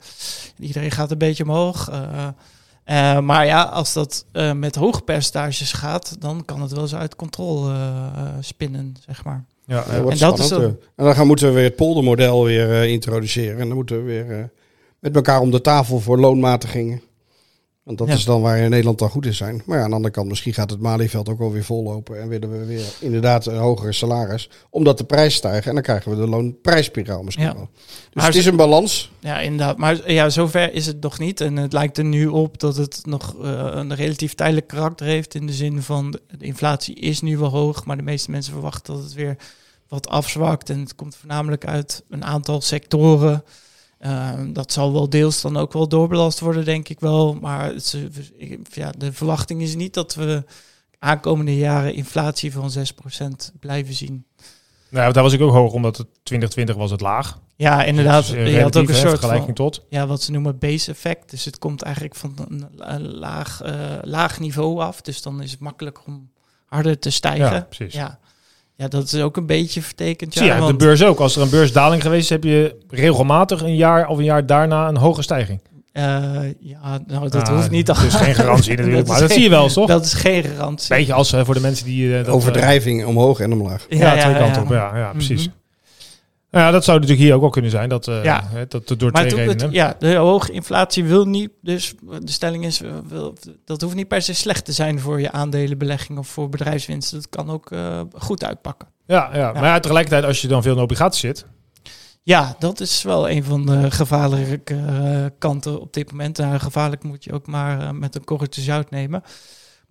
Iedereen 0.59 0.91
gaat 0.91 1.11
een 1.11 1.17
beetje 1.17 1.43
omhoog. 1.43 1.89
Uh, 1.91 2.27
uh, 2.85 3.19
maar 3.19 3.45
ja, 3.45 3.63
als 3.63 3.93
dat 3.93 4.25
uh, 4.33 4.53
met 4.53 4.75
hoge 4.75 5.01
percentages 5.01 5.73
gaat, 5.73 6.15
dan 6.19 6.45
kan 6.45 6.61
het 6.61 6.71
wel 6.71 6.81
eens 6.81 6.95
uit 6.95 7.15
controle 7.15 7.73
uh, 7.73 8.23
spinnen, 8.39 8.95
zeg 9.05 9.23
maar. 9.23 9.45
Ja, 9.65 9.83
en, 9.83 10.17
dat 10.17 10.39
is 10.39 10.47
dan... 10.47 10.61
en 10.61 11.05
dan 11.05 11.15
gaan, 11.15 11.27
moeten 11.27 11.47
we 11.47 11.53
weer 11.53 11.63
het 11.63 11.75
poldermodel 11.75 12.43
weer 12.43 12.83
introduceren. 12.83 13.59
En 13.59 13.67
dan 13.67 13.75
moeten 13.75 13.97
we 13.97 14.03
weer 14.03 14.51
met 14.99 15.15
elkaar 15.15 15.39
om 15.39 15.51
de 15.51 15.61
tafel 15.61 15.99
voor 15.99 16.19
loonmatigingen. 16.19 17.01
Want 17.83 17.97
dat 17.97 18.07
is 18.07 18.25
dan 18.25 18.41
waar 18.41 18.57
in 18.57 18.69
Nederland 18.69 18.99
dan 18.99 19.09
goed 19.09 19.25
in 19.25 19.33
zijn. 19.33 19.61
Maar 19.65 19.77
ja, 19.77 19.83
aan 19.83 19.89
de 19.89 19.95
andere 19.95 20.13
kant, 20.13 20.27
misschien 20.27 20.53
gaat 20.53 20.69
het 20.69 20.79
Malieveld 20.79 21.29
ook 21.29 21.39
alweer 21.39 21.63
vollopen. 21.63 22.21
En 22.21 22.27
willen 22.27 22.51
we 22.51 22.65
weer 22.65 22.85
inderdaad 22.99 23.45
een 23.45 23.57
hogere 23.57 23.91
salaris. 23.91 24.49
Omdat 24.69 24.97
de 24.97 25.03
prijs 25.03 25.35
stijgt. 25.35 25.67
En 25.67 25.73
dan 25.73 25.83
krijgen 25.83 26.11
we 26.11 26.17
de 26.17 26.27
loonprijsspiraal 26.27 27.23
misschien 27.23 27.45
ja. 27.45 27.53
wel. 27.53 27.69
Dus 28.11 28.25
het 28.25 28.35
is 28.35 28.45
een 28.45 28.55
balans. 28.55 29.11
Ja, 29.19 29.39
inderdaad. 29.39 29.77
Maar 29.77 30.11
ja, 30.11 30.29
zover 30.29 30.73
is 30.73 30.85
het 30.85 31.01
nog 31.01 31.19
niet. 31.19 31.41
En 31.41 31.55
het 31.55 31.73
lijkt 31.73 31.97
er 31.97 32.03
nu 32.03 32.27
op 32.27 32.59
dat 32.59 32.75
het 32.75 33.01
nog 33.03 33.35
uh, 33.35 33.69
een 33.73 33.95
relatief 33.95 34.33
tijdelijk 34.33 34.67
karakter 34.67 35.05
heeft. 35.05 35.35
In 35.35 35.47
de 35.47 35.53
zin 35.53 35.81
van 35.81 36.11
de 36.11 36.45
inflatie 36.45 36.95
is 36.95 37.21
nu 37.21 37.37
wel 37.37 37.49
hoog. 37.49 37.85
Maar 37.85 37.97
de 37.97 38.03
meeste 38.03 38.31
mensen 38.31 38.53
verwachten 38.53 38.93
dat 38.93 39.03
het 39.03 39.13
weer 39.13 39.37
wat 39.87 40.07
afzwakt. 40.07 40.69
En 40.69 40.79
het 40.79 40.95
komt 40.95 41.15
voornamelijk 41.15 41.65
uit 41.65 42.03
een 42.09 42.25
aantal 42.25 42.61
sectoren. 42.61 43.43
Uh, 44.05 44.31
dat 44.47 44.71
zal 44.71 44.93
wel 44.93 45.09
deels 45.09 45.41
dan 45.41 45.57
ook 45.57 45.73
wel 45.73 45.87
doorbelast 45.87 46.39
worden, 46.39 46.65
denk 46.65 46.89
ik 46.89 46.99
wel. 46.99 47.33
Maar 47.33 47.65
het, 47.73 47.97
ja, 48.71 48.91
de 48.97 49.13
verwachting 49.13 49.61
is 49.61 49.75
niet 49.75 49.93
dat 49.93 50.15
we 50.15 50.43
aankomende 50.99 51.57
jaren 51.57 51.93
inflatie 51.93 52.51
van 52.51 52.71
6% 52.71 53.59
blijven 53.59 53.93
zien. 53.93 54.25
Nou, 54.89 55.13
daar 55.13 55.23
was 55.23 55.33
ik 55.33 55.41
ook 55.41 55.51
hoog, 55.51 55.73
omdat 55.73 55.97
het 55.97 56.07
2020 56.23 56.75
was 56.75 56.91
het 56.91 57.01
laag. 57.01 57.39
Ja, 57.55 57.83
inderdaad. 57.83 58.27
Dus, 58.27 58.49
je 58.49 58.61
had 58.61 58.77
ook 58.77 58.89
een 58.89 58.95
soort 58.95 59.09
vergelijking 59.09 59.55
tot. 59.55 59.85
Ja, 59.89 60.07
wat 60.07 60.21
ze 60.21 60.31
noemen 60.31 60.59
base 60.59 60.91
effect. 60.91 61.29
Dus 61.29 61.45
het 61.45 61.57
komt 61.57 61.81
eigenlijk 61.81 62.15
van 62.15 62.35
een, 62.49 62.67
een 62.77 63.13
laag, 63.13 63.61
uh, 63.65 63.97
laag 64.01 64.39
niveau 64.39 64.79
af. 64.79 65.01
Dus 65.01 65.21
dan 65.21 65.41
is 65.41 65.51
het 65.51 65.59
makkelijk 65.59 65.99
om 66.05 66.29
harder 66.65 66.99
te 66.99 67.09
stijgen. 67.09 67.53
Ja, 67.53 67.61
precies. 67.69 67.93
Ja. 67.93 68.19
Ja, 68.81 68.87
dat 68.87 69.03
is 69.03 69.21
ook 69.21 69.37
een 69.37 69.45
beetje 69.45 69.81
vertekend. 69.81 70.33
Ja, 70.33 70.55
de 70.55 70.61
want, 70.61 70.77
beurs 70.77 71.03
ook. 71.03 71.19
Als 71.19 71.35
er 71.35 71.41
een 71.41 71.49
beursdaling 71.49 72.01
geweest 72.01 72.23
is, 72.23 72.29
heb 72.29 72.43
je 72.43 72.75
regelmatig 72.89 73.61
een 73.61 73.75
jaar 73.75 74.07
of 74.07 74.17
een 74.17 74.23
jaar 74.23 74.45
daarna 74.45 74.87
een 74.87 74.97
hoge 74.97 75.21
stijging. 75.21 75.61
eh, 75.91 76.03
ja, 76.59 76.99
nou, 77.07 77.29
dat 77.29 77.47
Ah, 77.47 77.55
hoeft 77.55 77.69
niet. 77.71 77.85
Dat 77.85 77.97
is 77.97 78.13
geen 78.13 78.35
garantie 78.35 78.69
natuurlijk, 78.75 78.97
Dat 78.97 79.07
maar 79.07 79.19
dat 79.19 79.27
geen- 79.27 79.35
zie 79.39 79.43
je 79.49 79.49
wel 79.55 79.67
toch? 79.67 79.87
Dat 79.87 80.05
is 80.05 80.13
geen 80.13 80.43
garantie. 80.43 80.95
Beetje 80.95 81.13
als 81.13 81.33
eh, 81.33 81.45
voor 81.45 81.53
de 81.53 81.59
mensen 81.59 81.85
die... 81.85 82.17
eh, 82.17 82.25
dat, 82.25 82.35
Overdrijving 82.35 83.05
omhoog 83.05 83.39
en 83.39 83.51
omlaag. 83.53 83.85
eh, 83.89 83.99
ja, 83.99 84.17
twee 84.17 84.35
kanten 84.35 84.61
op. 84.61 84.69
Ja, 84.69 84.97
ja 84.97 85.11
precies. 85.11 85.47
Mhm. 85.47 85.55
Nou 86.51 86.65
ja, 86.65 86.71
dat 86.71 86.83
zou 86.83 86.99
natuurlijk 86.99 87.25
hier 87.25 87.35
ook 87.35 87.41
wel 87.41 87.49
kunnen 87.49 87.71
zijn. 87.71 87.89
Dat, 87.89 88.07
eh, 88.07 88.23
Ja. 88.23 88.41
hè, 88.45 88.67
dat, 88.67 88.87
door 88.97 89.11
Maar 89.11 89.27
twee 89.27 89.39
het- 89.39 89.49
redenen. 89.51 89.73
ja, 89.73 89.95
de 89.99 90.15
hoge 90.15 90.51
inflatie 90.51 91.03
wil 91.03 91.25
niet, 91.25 91.49
dus 91.61 91.93
de 92.19 92.31
stelling 92.31 92.65
is, 92.65 92.81
eh, 92.81 92.91
wil, 93.07 93.37
dat 93.65 93.81
hoeft 93.81 93.95
niet 93.95 94.07
per 94.07 94.21
se 94.21 94.33
slecht 94.33 94.65
te 94.65 94.71
zijn 94.71 94.99
voor 94.99 95.21
je 95.21 95.31
aandelenbelegging 95.31 96.19
of 96.19 96.27
voor 96.27 96.49
bedrijfswinst. 96.49 97.11
Dat 97.11 97.29
kan 97.29 97.49
ook 97.49 97.71
eh, 97.71 98.01
goed 98.17 98.43
uitpakken. 98.45 98.87
Ja, 99.05 99.29
ja. 99.33 99.51
maar 99.51 99.63
ja, 99.63 99.79
tegelijkertijd 99.79 100.23
als 100.23 100.41
je 100.41 100.47
dan 100.47 100.61
veel 100.63 100.75
in 100.75 100.81
obligaties 100.81 101.19
zit... 101.19 101.45
Ja, 102.23 102.55
dat 102.59 102.79
is 102.79 103.03
wel 103.03 103.29
een 103.29 103.43
van 103.43 103.65
de 103.65 103.91
gevaarlijke 103.91 105.31
kanten 105.37 105.81
op 105.81 105.93
dit 105.93 106.11
moment. 106.11 106.37
Nou, 106.37 106.59
gevaarlijk 106.59 107.03
moet 107.03 107.23
je 107.23 107.33
ook 107.33 107.47
maar 107.47 107.95
met 107.95 108.15
een 108.15 108.23
korreltje 108.23 108.61
zout 108.61 108.89
nemen. 108.89 109.23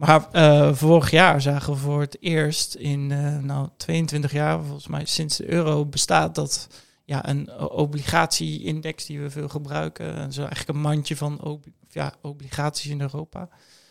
Maar 0.01 0.29
eh, 0.33 0.75
vorig 0.75 1.11
jaar 1.11 1.41
zagen 1.41 1.73
we 1.73 1.79
voor 1.79 2.01
het 2.01 2.17
eerst 2.21 2.75
in 2.75 3.11
eh, 3.13 3.39
nou, 3.39 3.69
22 3.77 4.33
jaar, 4.33 4.63
volgens 4.63 4.87
mij 4.87 5.05
sinds 5.05 5.37
de 5.37 5.51
euro 5.51 5.87
bestaat, 5.87 6.35
dat 6.35 6.67
ja, 7.05 7.29
een 7.29 7.51
obligatie-index 7.61 9.07
die 9.07 9.21
we 9.21 9.31
veel 9.31 9.49
gebruiken, 9.49 10.33
zo 10.33 10.41
eigenlijk 10.41 10.69
een 10.69 10.81
mandje 10.83 11.17
van 11.17 11.41
ob- 11.43 11.65
ja, 11.91 12.15
obligaties 12.23 12.91
in 12.91 13.01
Europa, 13.01 13.49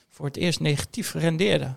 voor 0.09 0.25
het 0.25 0.37
eerst 0.37 0.59
negatief 0.59 1.13
rendeerde. 1.13 1.75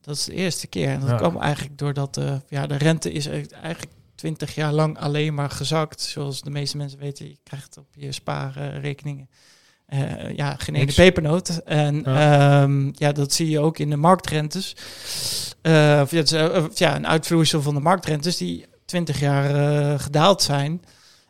Dat 0.00 0.16
is 0.16 0.24
de 0.24 0.34
eerste 0.34 0.66
keer. 0.66 0.88
En 0.88 1.00
dat 1.00 1.08
Ja. 1.08 1.16
kwam 1.16 1.36
eigenlijk 1.40 1.78
doordat 1.78 2.20
ja, 2.48 2.66
de 2.66 2.76
rente 2.76 3.12
is 3.12 3.26
eigenlijk 3.26 3.92
20 4.14 4.54
jaar 4.54 4.72
lang 4.72 4.98
alleen 4.98 5.34
maar 5.34 5.50
gezakt. 5.50 6.00
Zoals 6.00 6.42
de 6.42 6.50
meeste 6.50 6.76
mensen 6.76 6.98
weten, 6.98 7.26
je 7.28 7.38
krijgt 7.42 7.76
op 7.78 7.86
je 7.94 8.12
spaarrekeningen 8.12 9.28
eh, 9.86 10.36
ja, 10.36 10.56
geen 10.56 10.74
ene 10.74 10.92
pepernoot. 10.92 11.48
En 11.64 12.02
Ja. 12.04 12.60
ja. 12.60 12.90
ja, 12.92 13.12
dat 13.12 13.32
zie 13.32 13.50
je 13.50 13.60
ook 13.60 13.78
in 13.78 13.90
de 13.90 13.96
marktrentes. 13.96 14.76
Eh, 15.62 16.00
of 16.02 16.10
ja, 16.10 16.22
is, 16.22 16.32
eh, 16.32 16.64
ja, 16.74 16.96
een 16.96 17.06
uitvloeisel 17.06 17.62
van 17.62 17.74
de 17.74 17.80
marktrentes 17.80 18.36
die 18.36 18.66
20 18.84 19.20
jaar 19.20 20.00
gedaald 20.00 20.42
zijn. 20.42 20.82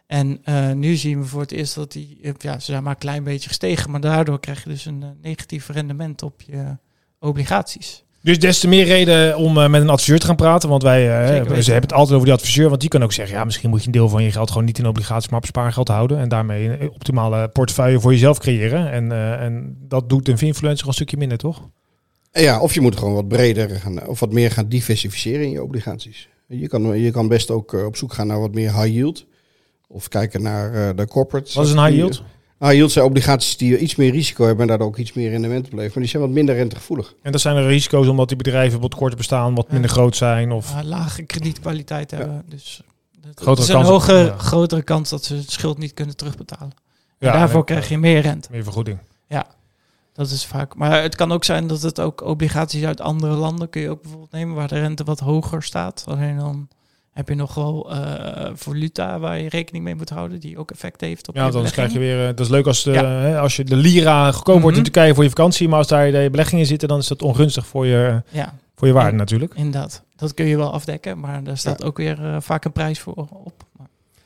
En 0.06 0.40
nu 0.78 0.96
zien 0.96 1.20
we 1.20 1.26
voor 1.26 1.40
het 1.40 1.52
eerst 1.52 1.74
dat 1.74 1.92
die, 1.92 2.32
ja, 2.38 2.58
ze 2.58 2.64
zijn 2.64 2.82
maar 2.82 2.92
een 2.92 2.98
klein 2.98 3.24
beetje 3.24 3.48
gestegen. 3.48 3.90
Maar 3.90 4.00
daardoor 4.00 4.40
krijg 4.40 4.64
je 4.64 4.70
dus 4.70 4.84
een 4.84 5.18
negatief 5.22 5.68
rendement 5.68 6.22
op 6.22 6.42
je 6.42 6.76
obligaties. 7.18 8.03
Dus 8.24 8.38
des 8.38 8.58
te 8.58 8.68
meer 8.68 8.84
reden 8.84 9.36
om 9.36 9.58
eh, 9.58 9.68
met 9.68 9.82
een 9.82 9.88
adviseur 9.88 10.18
te 10.18 10.26
gaan 10.26 10.36
praten. 10.36 10.68
Want 10.68 10.82
wij 10.82 11.02
eh, 11.02 11.42
ze 11.60 11.70
hebben 11.72 11.88
het 11.90 11.92
altijd 11.92 12.14
over 12.14 12.24
die 12.24 12.34
adviseur. 12.34 12.68
Want 12.68 12.80
die 12.80 12.90
kan 12.90 13.02
ook 13.02 13.12
zeggen, 13.12 13.36
ja, 13.36 13.44
misschien 13.44 13.70
moet 13.70 13.80
je 13.80 13.86
een 13.86 13.92
deel 13.92 14.08
van 14.08 14.22
je 14.22 14.32
geld 14.32 14.50
gewoon 14.50 14.64
niet 14.64 14.78
in 14.78 14.86
obligaties, 14.86 15.28
maar 15.30 15.38
op 15.38 15.46
spaargeld 15.46 15.88
houden. 15.88 16.18
En 16.18 16.28
daarmee 16.28 16.80
een 16.80 16.90
optimale 16.90 17.48
portefeuille 17.48 18.00
voor 18.00 18.12
jezelf 18.12 18.38
creëren. 18.38 18.90
En, 18.90 19.12
eh, 19.12 19.42
en 19.42 19.76
dat 19.88 20.08
doet 20.08 20.28
een 20.28 20.38
influencer 20.38 20.86
een 20.86 20.92
stukje 20.94 21.16
minder, 21.16 21.38
toch? 21.38 21.68
Ja, 22.32 22.60
of 22.60 22.74
je 22.74 22.80
moet 22.80 22.96
gewoon 22.96 23.14
wat 23.14 23.28
breder 23.28 23.70
gaan, 23.70 24.06
of 24.06 24.20
wat 24.20 24.32
meer 24.32 24.50
gaan 24.50 24.68
diversificeren 24.68 25.44
in 25.44 25.50
je 25.50 25.62
obligaties. 25.62 26.28
Je 26.48 26.68
kan, 26.68 27.00
je 27.00 27.10
kan 27.10 27.28
best 27.28 27.50
ook 27.50 27.74
eh, 27.74 27.84
op 27.84 27.96
zoek 27.96 28.12
gaan 28.12 28.26
naar 28.26 28.40
wat 28.40 28.54
meer 28.54 28.72
high 28.80 28.94
yield. 28.94 29.26
Of 29.88 30.08
kijken 30.08 30.42
naar 30.42 30.74
eh, 30.74 30.96
de 30.96 31.06
corporates. 31.06 31.54
Wat 31.54 31.64
is 31.66 31.70
een 31.72 31.78
high 31.78 31.90
Die- 31.90 31.98
yield? 31.98 32.22
High 32.58 32.72
yield 32.74 32.92
zijn 32.92 33.04
obligaties 33.04 33.56
die 33.56 33.78
iets 33.78 33.94
meer 33.96 34.10
risico 34.10 34.44
hebben 34.44 34.62
en 34.62 34.68
daardoor 34.68 34.86
ook 34.86 34.96
iets 34.96 35.12
meer 35.12 35.30
rendement 35.30 35.64
opleveren. 35.64 35.90
Maar 35.94 36.02
die 36.02 36.10
zijn 36.10 36.22
wat 36.22 36.30
minder 36.32 36.54
rentegevoelig. 36.54 37.14
En 37.22 37.32
dat 37.32 37.40
zijn 37.40 37.56
de 37.56 37.66
risico's 37.66 38.06
omdat 38.06 38.28
die 38.28 38.36
bedrijven 38.36 38.80
wat 38.80 38.94
korter 38.94 39.16
bestaan, 39.16 39.54
wat 39.54 39.64
Ja. 39.66 39.72
minder 39.72 39.90
groot 39.90 40.16
zijn. 40.16 40.52
Of 40.52 40.70
Ja, 40.72 40.84
lage 40.84 41.22
kredietkwaliteit 41.22 42.10
hebben. 42.10 42.42
Dus 42.48 42.82
het 43.26 43.40
Grotere 43.40 43.62
is 43.66 43.68
een 43.68 43.74
kans 43.74 43.88
hoge, 43.88 44.12
ja. 44.12 44.36
grotere 44.38 44.82
kans 44.82 45.10
dat 45.10 45.24
ze 45.24 45.34
het 45.34 45.50
schuld 45.50 45.78
niet 45.78 45.94
kunnen 45.94 46.16
terugbetalen. 46.16 46.72
ja, 47.18 47.32
en 47.32 47.38
daarvoor 47.38 47.64
krijg 47.64 47.88
je 47.88 47.98
meer 47.98 48.20
rente. 48.20 48.48
meer 48.50 48.62
vergoeding. 48.62 48.98
Dat 50.12 50.30
is 50.30 50.46
vaak. 50.46 50.74
Maar 50.76 51.02
het 51.02 51.14
kan 51.16 51.32
ook 51.32 51.44
zijn 51.44 51.66
dat 51.66 51.82
het 51.82 52.00
ook 52.00 52.20
obligaties 52.20 52.84
uit 52.84 53.00
andere 53.00 53.34
landen 53.34 53.70
kun 53.70 53.80
je 53.80 53.90
ook 53.90 54.00
bijvoorbeeld 54.02 54.32
nemen 54.32 54.54
waar 54.54 54.68
de 54.68 54.80
rente 54.80 55.04
wat 55.04 55.20
hoger 55.20 55.62
staat. 55.62 56.04
Alleen 56.08 56.36
dan 56.36 56.68
heb 57.14 57.28
je 57.28 57.34
nog 57.34 57.54
wel 57.54 57.92
eh 57.92 58.50
valuta 58.54 59.18
waar 59.18 59.38
je 59.40 59.48
rekening 59.48 59.84
mee 59.84 59.94
moet 59.94 60.10
houden, 60.10 60.40
die 60.40 60.58
ook 60.58 60.70
effect 60.70 61.00
heeft 61.00 61.28
op 61.28 61.34
Ja, 61.34 61.46
je 61.46 61.52
anders 61.52 61.72
krijg 61.72 61.92
je 61.92 61.98
weer. 61.98 62.20
eh, 62.20 62.26
dat 62.26 62.40
is 62.40 62.48
leuk 62.48 62.66
als 62.66 62.82
de, 62.82 62.92
Ja. 62.92 63.04
hè, 63.06 63.38
als 63.38 63.56
je 63.56 63.64
de 63.64 63.76
lira 63.76 64.32
goedkoop 64.32 64.60
wordt 64.60 64.76
in 64.76 64.82
Mhm. 64.82 64.92
Turkije 64.92 65.14
voor 65.14 65.22
je 65.22 65.28
vakantie, 65.28 65.68
maar 65.68 65.78
als 65.78 65.86
daar 65.88 66.10
de 66.10 66.28
beleggingen 66.30 66.66
zitten, 66.66 66.88
dan 66.88 66.98
is 66.98 67.06
dat 67.08 67.22
ongunstig 67.22 67.66
voor 67.66 67.86
je, 67.86 68.22
Ja, 68.30 68.54
voor 68.76 68.86
je 68.88 68.94
waarde 68.94 69.10
Ja. 69.10 69.16
natuurlijk. 69.16 69.52
inderdaad. 69.54 70.02
Dat 70.16 70.34
kun 70.34 70.46
je 70.46 70.56
wel 70.56 70.72
afdekken, 70.72 71.20
maar 71.20 71.44
daar 71.44 71.58
staat 71.58 71.84
ook 71.84 71.96
weer 71.96 72.24
eh, 72.24 72.36
vaak 72.40 72.64
een 72.64 72.72
prijs 72.72 73.00
voor 73.00 73.14
op. 73.44 73.52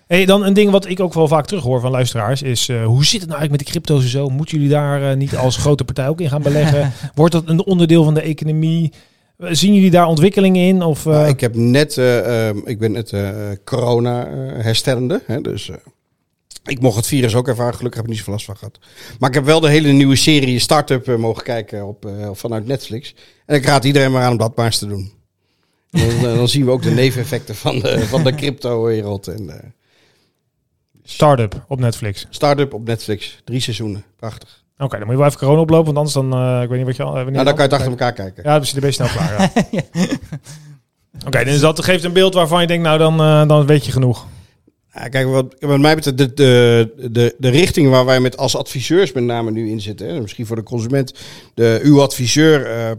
Hey, 0.07 0.25
dan 0.25 0.45
een 0.45 0.53
ding 0.53 0.71
wat 0.71 0.87
ik 0.89 1.01
ook 1.01 1.15
wel 1.15 1.29
vaak 1.29 1.47
terughoor 1.47 1.81
van 1.81 1.91
luisteraars 1.91 2.43
is 2.43 2.69
hoe 2.69 3.05
zit 3.05 3.21
het 3.21 3.29
nou 3.29 3.41
eigenlijk 3.41 3.51
met 3.51 3.59
die 3.59 3.69
crypto's 3.69 4.03
en 4.03 4.09
zo? 4.09 4.29
Moeten 4.29 4.57
jullie 4.57 4.73
daar 4.73 5.17
niet 5.17 5.37
als 5.37 5.57
grote 5.65 5.85
partij 5.85 6.09
ook 6.09 6.21
in 6.21 6.29
gaan 6.29 6.43
beleggen? 6.43 6.93
Wordt 7.15 7.33
dat 7.33 7.49
een 7.49 7.65
onderdeel 7.65 8.05
van 8.05 8.15
de 8.15 8.21
economie? 8.21 8.93
Eh, 9.39 9.49
Zien 9.53 9.75
jullie 9.75 9.91
daar 9.91 10.07
ontwikkelingen 10.07 10.67
in? 10.67 10.83
Of, 10.83 11.07
eh, 11.07 11.13
Nou, 11.13 11.29
ik, 11.29 11.41
heb 11.41 11.55
net, 11.55 11.99
eh, 11.99 12.49
ehm, 12.49 12.59
ik 12.65 12.79
ben 12.79 12.93
net 12.93 13.13
eh, 13.13 13.51
corona 13.65 14.27
eh, 14.27 14.63
herstellende. 14.65 15.23
Hè, 15.27 15.41
dus 15.41 15.69
eh, 15.71 15.77
ik 16.65 16.81
mocht 16.81 16.97
het 16.97 17.07
virus 17.07 17.35
ook 17.35 17.49
ervaren. 17.49 17.75
Gelukkig 17.75 17.95
heb 18.01 18.05
ik 18.05 18.09
niet 18.09 18.19
zoveel 18.19 18.33
last 18.33 18.47
van 18.47 18.57
gehad. 18.57 18.79
Maar 19.19 19.29
ik 19.29 19.35
heb 19.35 19.45
wel 19.45 19.61
de 19.61 19.69
hele 19.69 19.89
nieuwe 19.93 20.17
serie 20.17 20.59
Startup 20.59 21.09
eh, 21.09 21.17
mogen 21.17 21.43
kijken 21.45 21.87
op, 21.87 22.07
eh, 22.07 22.31
vanuit 22.33 22.67
Netflix. 22.67 23.15
En 23.47 23.57
ik 23.57 23.65
raad 23.65 23.85
iedereen 23.85 24.13
maar 24.13 24.23
aan 24.23 24.33
om 24.33 24.39
dat 24.39 24.57
maar 24.57 24.67
eens 24.67 24.79
te 24.79 24.87
doen. 24.87 25.13
En 25.91 26.09
dan, 26.09 26.31
eh, 26.31 26.37
dan 26.37 26.49
zien 26.49 26.65
we 26.65 26.71
ook 26.71 26.83
de 26.83 26.91
neveneffecten 26.91 27.55
van 27.55 27.79
de, 27.79 28.07
van 28.07 28.25
de 28.25 28.35
crypto-wereld. 28.35 29.27
En, 29.29 29.51
eh, 29.51 29.69
Startup 31.03 31.65
op 31.69 31.81
Netflix. 31.81 32.27
Startup 32.31 32.75
op 32.75 32.85
Netflix. 32.87 33.41
Drie 33.45 33.61
seizoenen. 33.61 34.05
Prachtig. 34.17 34.65
Oké, 34.79 34.97
dan 34.97 35.07
moet 35.07 35.11
je 35.11 35.17
wel 35.17 35.27
even 35.27 35.39
corona 35.39 35.61
oplopen, 35.61 35.95
want 35.95 35.97
anders 35.97 36.15
dan, 36.15 36.33
eh, 36.33 36.63
ik 36.63 36.69
weet 36.69 36.79
niet 36.79 36.87
wat 36.87 36.97
je 36.97 37.03
al... 37.03 37.13
Nou, 37.13 37.33
dan 37.33 37.45
kan 37.45 37.55
je 37.55 37.63
het 37.63 37.73
achter 37.73 37.91
elkaar 37.91 38.13
kijken. 38.13 38.43
Ja, 38.43 38.53
dan 38.53 38.63
is 38.63 38.71
je 38.71 38.81
best 38.81 38.95
snel 38.95 39.09
klaar. 39.09 39.51
Ja. 39.71 39.83
Oké, 41.27 41.45
dus 41.45 41.61
dat 41.61 41.85
geeft 41.85 42.05
een 42.05 42.13
beeld 42.13 42.35
waarvan 42.35 42.61
je 42.61 42.67
denkt, 42.67 42.85
nou 42.85 42.99
dan, 42.99 43.21
eh, 43.21 43.49
dan 43.49 43.67
weet 43.67 43.87
je 43.87 43.93
genoeg. 43.93 44.27
Ja, 44.93 45.09
kijk, 45.09 45.27
wat, 45.27 45.55
wat 45.59 45.79
mij 45.79 45.95
betreft, 45.95 46.19
de, 46.19 46.35
de, 46.35 47.09
de, 47.11 47.35
de 47.39 47.49
richting 47.49 47.91
waar 47.91 48.05
wij 48.05 48.21
met 48.21 48.37
als 48.37 48.57
adviseurs 48.57 49.13
met 49.13 49.25
name 49.25 49.51
nu 49.51 49.71
in 49.71 49.81
zitten, 49.81 50.09
hè, 50.09 50.21
misschien 50.21 50.47
voor 50.47 50.57
de 50.57 50.63
consument, 50.63 51.15
de, 51.55 51.81
uw 51.83 52.03
adviseur, 52.03 52.67
eh, 52.67 52.91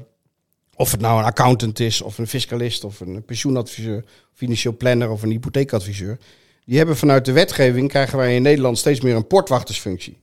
of 0.76 0.92
het 0.92 1.02
nou 1.02 1.20
een 1.20 1.26
accountant 1.26 1.80
is, 1.80 2.02
of 2.02 2.18
een 2.18 2.28
fiscalist, 2.28 2.84
of 2.84 3.00
een 3.00 3.24
pensioenadviseur, 3.26 4.04
financieel 4.34 4.78
planner 4.78 5.10
of 5.10 5.24
een 5.24 5.32
hypotheekadviseur, 5.32 6.18
die 6.66 6.78
hebben 6.78 6.98
vanuit 6.98 7.26
de 7.26 7.32
wetgeving, 7.32 7.90
krijgen 7.90 8.18
wij 8.18 8.36
in 8.36 8.42
Nederland 8.42 8.78
steeds 8.78 9.02
meer 9.02 9.16
een 9.16 9.28
portwachtersfunctie. 9.28 10.18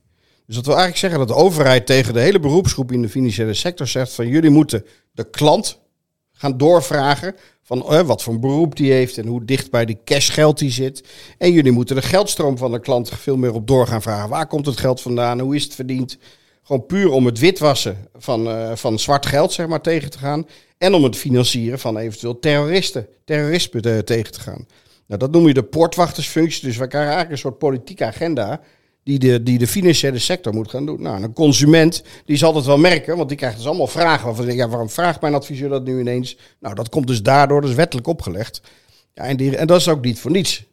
Dus 0.47 0.55
dat 0.57 0.67
wil 0.67 0.77
eigenlijk 0.77 0.97
zeggen 0.99 1.19
dat 1.19 1.29
de 1.37 1.45
overheid 1.45 1.87
tegen 1.87 2.15
de 2.15 2.21
hele 2.21 2.41
beroepsgroep 2.41 2.93
in 2.93 3.03
de 3.03 3.09
financiële 3.09 3.55
sector 3.55 3.87
zegt 3.87 4.13
van 4.13 4.29
jullie 4.29 4.51
moeten 4.51 4.85
de 5.13 5.31
klant 5.31 5.79
gaan 6.33 6.57
doorvragen 6.57 7.35
van 7.63 7.91
eh, 7.93 8.01
wat 8.01 8.23
voor 8.23 8.39
beroep 8.39 8.77
die 8.77 8.93
heeft 8.93 9.19
en 9.19 9.27
hoe 9.27 9.45
dicht 9.45 9.71
bij 9.71 9.85
die 9.85 9.99
cashgeld 10.05 10.59
die 10.59 10.71
zit. 10.71 11.05
En 11.39 11.53
jullie 11.53 11.73
moeten 11.73 11.97
de 11.97 12.03
geldstroom 12.03 12.59
van 12.59 12.73
de 12.73 12.81
klant 12.81 13.09
veel 13.09 13.37
meer 13.37 13.55
op 13.55 13.67
door 13.67 13.87
gaan 13.87 14.03
vragen. 14.03 14.29
Waar 14.29 14.47
komt 14.47 14.67
het 14.67 14.79
geld 14.79 15.01
vandaan? 15.01 15.41
Hoe 15.41 15.55
is 15.55 15.65
het 15.65 15.75
verdiend? 15.75 16.19
Gewoon 16.63 16.87
puur 16.87 17.11
om 17.11 17.27
het 17.27 17.39
witwassen 17.39 18.09
van, 18.17 18.49
eh, 18.49 18.71
van 18.75 18.99
zwart 18.99 19.27
geld 19.27 19.53
zeg 19.53 19.67
maar, 19.67 19.81
tegen 19.81 20.11
te 20.11 20.19
gaan. 20.19 20.47
En 20.79 20.95
om 20.95 21.05
het 21.05 21.17
financieren 21.17 21.79
van 21.79 21.97
eventueel 21.97 22.39
terroristen, 22.39 23.07
terrorisme 23.25 23.81
te- 23.81 24.03
tegen 24.05 24.33
te 24.33 24.41
gaan. 24.41 24.67
Nou, 25.07 25.21
dat 25.21 25.31
noem 25.31 25.47
je 25.47 25.55
de 25.55 25.63
portwachtersfunctie. 25.63 26.67
Dus 26.69 26.77
we 26.77 26.87
krijgen 26.87 27.11
eigenlijk 27.13 27.31
een 27.31 27.51
soort 27.51 27.59
politieke 27.59 28.05
agenda 28.05 28.61
die 29.07 29.19
de, 29.19 29.43
die 29.43 29.59
de 29.59 29.67
financiële 29.67 30.19
sector 30.19 30.55
moet 30.55 30.71
gaan 30.71 30.87
doen. 30.87 31.03
Nou, 31.03 31.23
een 31.23 31.33
consument 31.33 32.03
die 32.25 32.37
zal 32.37 32.53
dat 32.53 32.67
wel 32.67 32.79
merken, 32.79 33.17
want 33.17 33.29
die 33.29 33.39
krijgt 33.39 33.57
dus 33.57 33.67
allemaal 33.67 33.87
vragen. 33.87 34.27
Waarvan 34.27 34.55
ja, 34.55 34.69
waarom 34.69 34.91
vraagt 34.91 35.21
mijn 35.21 35.35
adviseur 35.35 35.69
dat 35.69 35.85
nu 35.85 36.01
ineens? 36.01 36.37
Nou, 36.61 36.75
dat 36.75 36.89
komt 36.89 37.07
dus 37.07 37.23
daardoor, 37.23 37.61
dat 37.61 37.71
is 37.71 37.77
wettelijk 37.77 38.07
opgelegd. 38.07 38.61
Ja, 39.15 39.23
en, 39.23 39.37
die, 39.37 39.57
en 39.57 39.67
dat 39.67 39.81
is 39.81 39.89
ook 39.89 40.05
niet 40.05 40.21
voor 40.21 40.31
niets. 40.31 40.65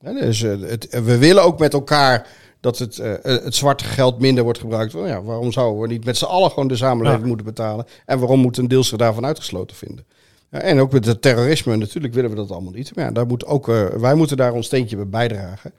Dus, 0.00 0.42
eh, 0.42 0.60
het, 0.60 1.00
we 1.04 1.18
willen 1.18 1.42
ook 1.42 1.58
met 1.58 1.72
elkaar 1.72 2.26
dat 2.60 2.78
het, 2.78 2.98
eh, 2.98 3.12
het 3.22 3.54
zwarte 3.54 3.84
geld 3.84 4.18
minder 4.20 4.44
wordt 4.44 4.58
gebruikt. 4.58 4.92
Ja, 4.92 5.22
waarom 5.22 5.52
zouden 5.52 5.80
we 5.80 5.86
niet 5.88 6.04
met 6.04 6.16
z'n 6.16 6.24
allen 6.24 6.50
gewoon 6.50 6.68
de 6.68 6.76
samenleving 6.76 7.22
Ja. 7.22 7.28
moeten 7.28 7.46
betalen? 7.46 7.86
En 8.06 8.18
waarom 8.18 8.40
moet 8.40 8.56
een 8.56 8.68
deel 8.68 8.84
zich 8.84 8.98
daarvan 8.98 9.24
uitgesloten 9.26 9.76
vinden? 9.76 10.04
Ja, 10.50 10.58
en 10.58 10.80
ook 10.80 10.92
met 10.92 11.04
het 11.06 11.22
terrorisme, 11.22 11.76
natuurlijk 11.76 12.14
willen 12.14 12.30
we 12.30 12.36
dat 12.36 12.50
allemaal 12.50 12.72
niet. 12.72 12.94
Maar 12.94 13.04
ja, 13.04 13.10
daar 13.10 13.26
moet 13.26 13.46
ook, 13.46 13.68
eh, 13.68 13.84
wij 13.86 14.14
moeten 14.14 14.36
daar 14.36 14.52
ons 14.52 14.66
steentje 14.66 14.96
bij 14.96 15.08
bijdragen. 15.08 15.72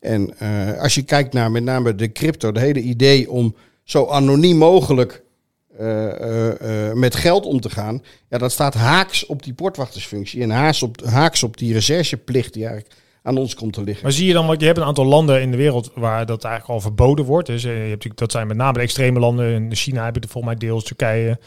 En 0.00 0.38
eh, 0.38 0.80
als 0.80 0.94
je 0.94 1.02
kijkt 1.02 1.32
naar 1.32 1.50
met 1.50 1.62
name 1.62 1.94
de 1.94 2.12
crypto, 2.12 2.52
de 2.52 2.60
hele 2.60 2.80
idee 2.80 3.30
om 3.30 3.54
zo 3.84 4.06
anoniem 4.06 4.56
mogelijk 4.56 5.22
eh, 5.78 6.88
eh, 6.88 6.94
met 6.94 7.14
geld 7.14 7.44
om 7.44 7.60
te 7.60 7.70
gaan, 7.70 8.02
ja, 8.28 8.38
dat 8.38 8.52
staat 8.52 8.74
haaks 8.74 9.26
op 9.26 9.42
die 9.42 9.54
portwachtersfunctie 9.54 10.42
en 10.42 10.50
haaks 10.50 10.82
op, 10.82 11.04
haaks 11.04 11.42
op 11.42 11.56
die 11.56 11.72
rechercheplicht 11.72 12.52
die 12.52 12.66
eigenlijk 12.66 12.94
aan 13.22 13.36
ons 13.36 13.54
komt 13.54 13.72
te 13.72 13.82
liggen. 13.82 14.02
Maar 14.02 14.12
zie 14.12 14.26
je 14.26 14.32
dan, 14.32 14.46
want 14.46 14.60
je 14.60 14.66
hebt 14.66 14.78
een 14.78 14.84
aantal 14.84 15.04
landen 15.04 15.40
in 15.40 15.50
de 15.50 15.56
wereld 15.56 15.90
waar 15.94 16.26
dat 16.26 16.44
eigenlijk 16.44 16.74
al 16.74 16.80
verboden 16.80 17.24
wordt. 17.24 17.46
Dus 17.46 17.62
je 17.62 17.68
hebt 17.68 18.18
dat 18.18 18.32
zijn 18.32 18.46
met 18.46 18.56
name 18.56 18.78
extreme 18.78 19.18
landen. 19.18 19.52
In 19.52 19.74
China 19.74 20.04
heb 20.04 20.14
je 20.14 20.20
het 20.20 20.30
volgens 20.30 20.52
mij 20.52 20.68
deels, 20.68 20.84
Turkije. 20.84 21.38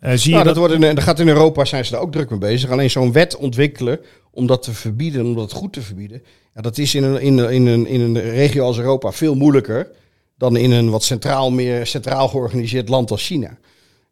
Uh, 0.00 0.12
zie 0.14 0.30
nou, 0.30 0.42
je 0.42 0.48
dat, 0.48 0.56
wordt 0.56 0.74
in, 0.74 0.80
dat 0.80 1.04
gaat 1.04 1.20
in 1.20 1.28
Europa, 1.28 1.64
zijn 1.64 1.84
ze 1.84 1.92
daar 1.92 2.00
ook 2.00 2.12
druk 2.12 2.30
mee 2.30 2.38
bezig. 2.38 2.70
Alleen 2.70 2.90
zo'n 2.90 3.12
wet 3.12 3.36
ontwikkelen 3.36 4.00
om 4.30 4.46
dat 4.46 4.62
te 4.62 4.72
verbieden, 4.72 5.24
om 5.24 5.34
dat 5.34 5.52
goed 5.52 5.72
te 5.72 5.82
verbieden. 5.82 6.22
Ja, 6.54 6.60
dat 6.60 6.78
is 6.78 6.94
in 6.94 7.02
een, 7.02 7.20
in, 7.20 7.38
in, 7.38 7.66
een, 7.66 7.86
in 7.86 8.00
een 8.00 8.20
regio 8.20 8.64
als 8.64 8.78
Europa 8.78 9.12
veel 9.12 9.34
moeilijker 9.34 9.90
dan 10.38 10.56
in 10.56 10.70
een 10.70 10.90
wat 10.90 11.04
centraal, 11.04 11.50
meer 11.50 11.86
centraal 11.86 12.28
georganiseerd 12.28 12.88
land 12.88 13.10
als 13.10 13.26
China. 13.26 13.58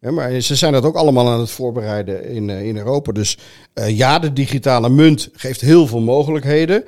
maar 0.00 0.41
ze 0.41 0.55
zijn 0.55 0.73
dat 0.73 0.85
ook 0.85 0.97
allemaal 0.97 1.29
aan 1.29 1.41
het 1.41 1.50
voorbereiden 1.50 2.29
in, 2.29 2.50
in 2.50 2.76
Europa. 2.76 3.12
Dus 3.12 3.38
uh, 3.75 3.97
ja, 3.97 4.19
de 4.19 4.33
digitale 4.33 4.88
munt 4.88 5.29
geeft 5.33 5.61
heel 5.61 5.87
veel 5.87 6.00
mogelijkheden. 6.00 6.85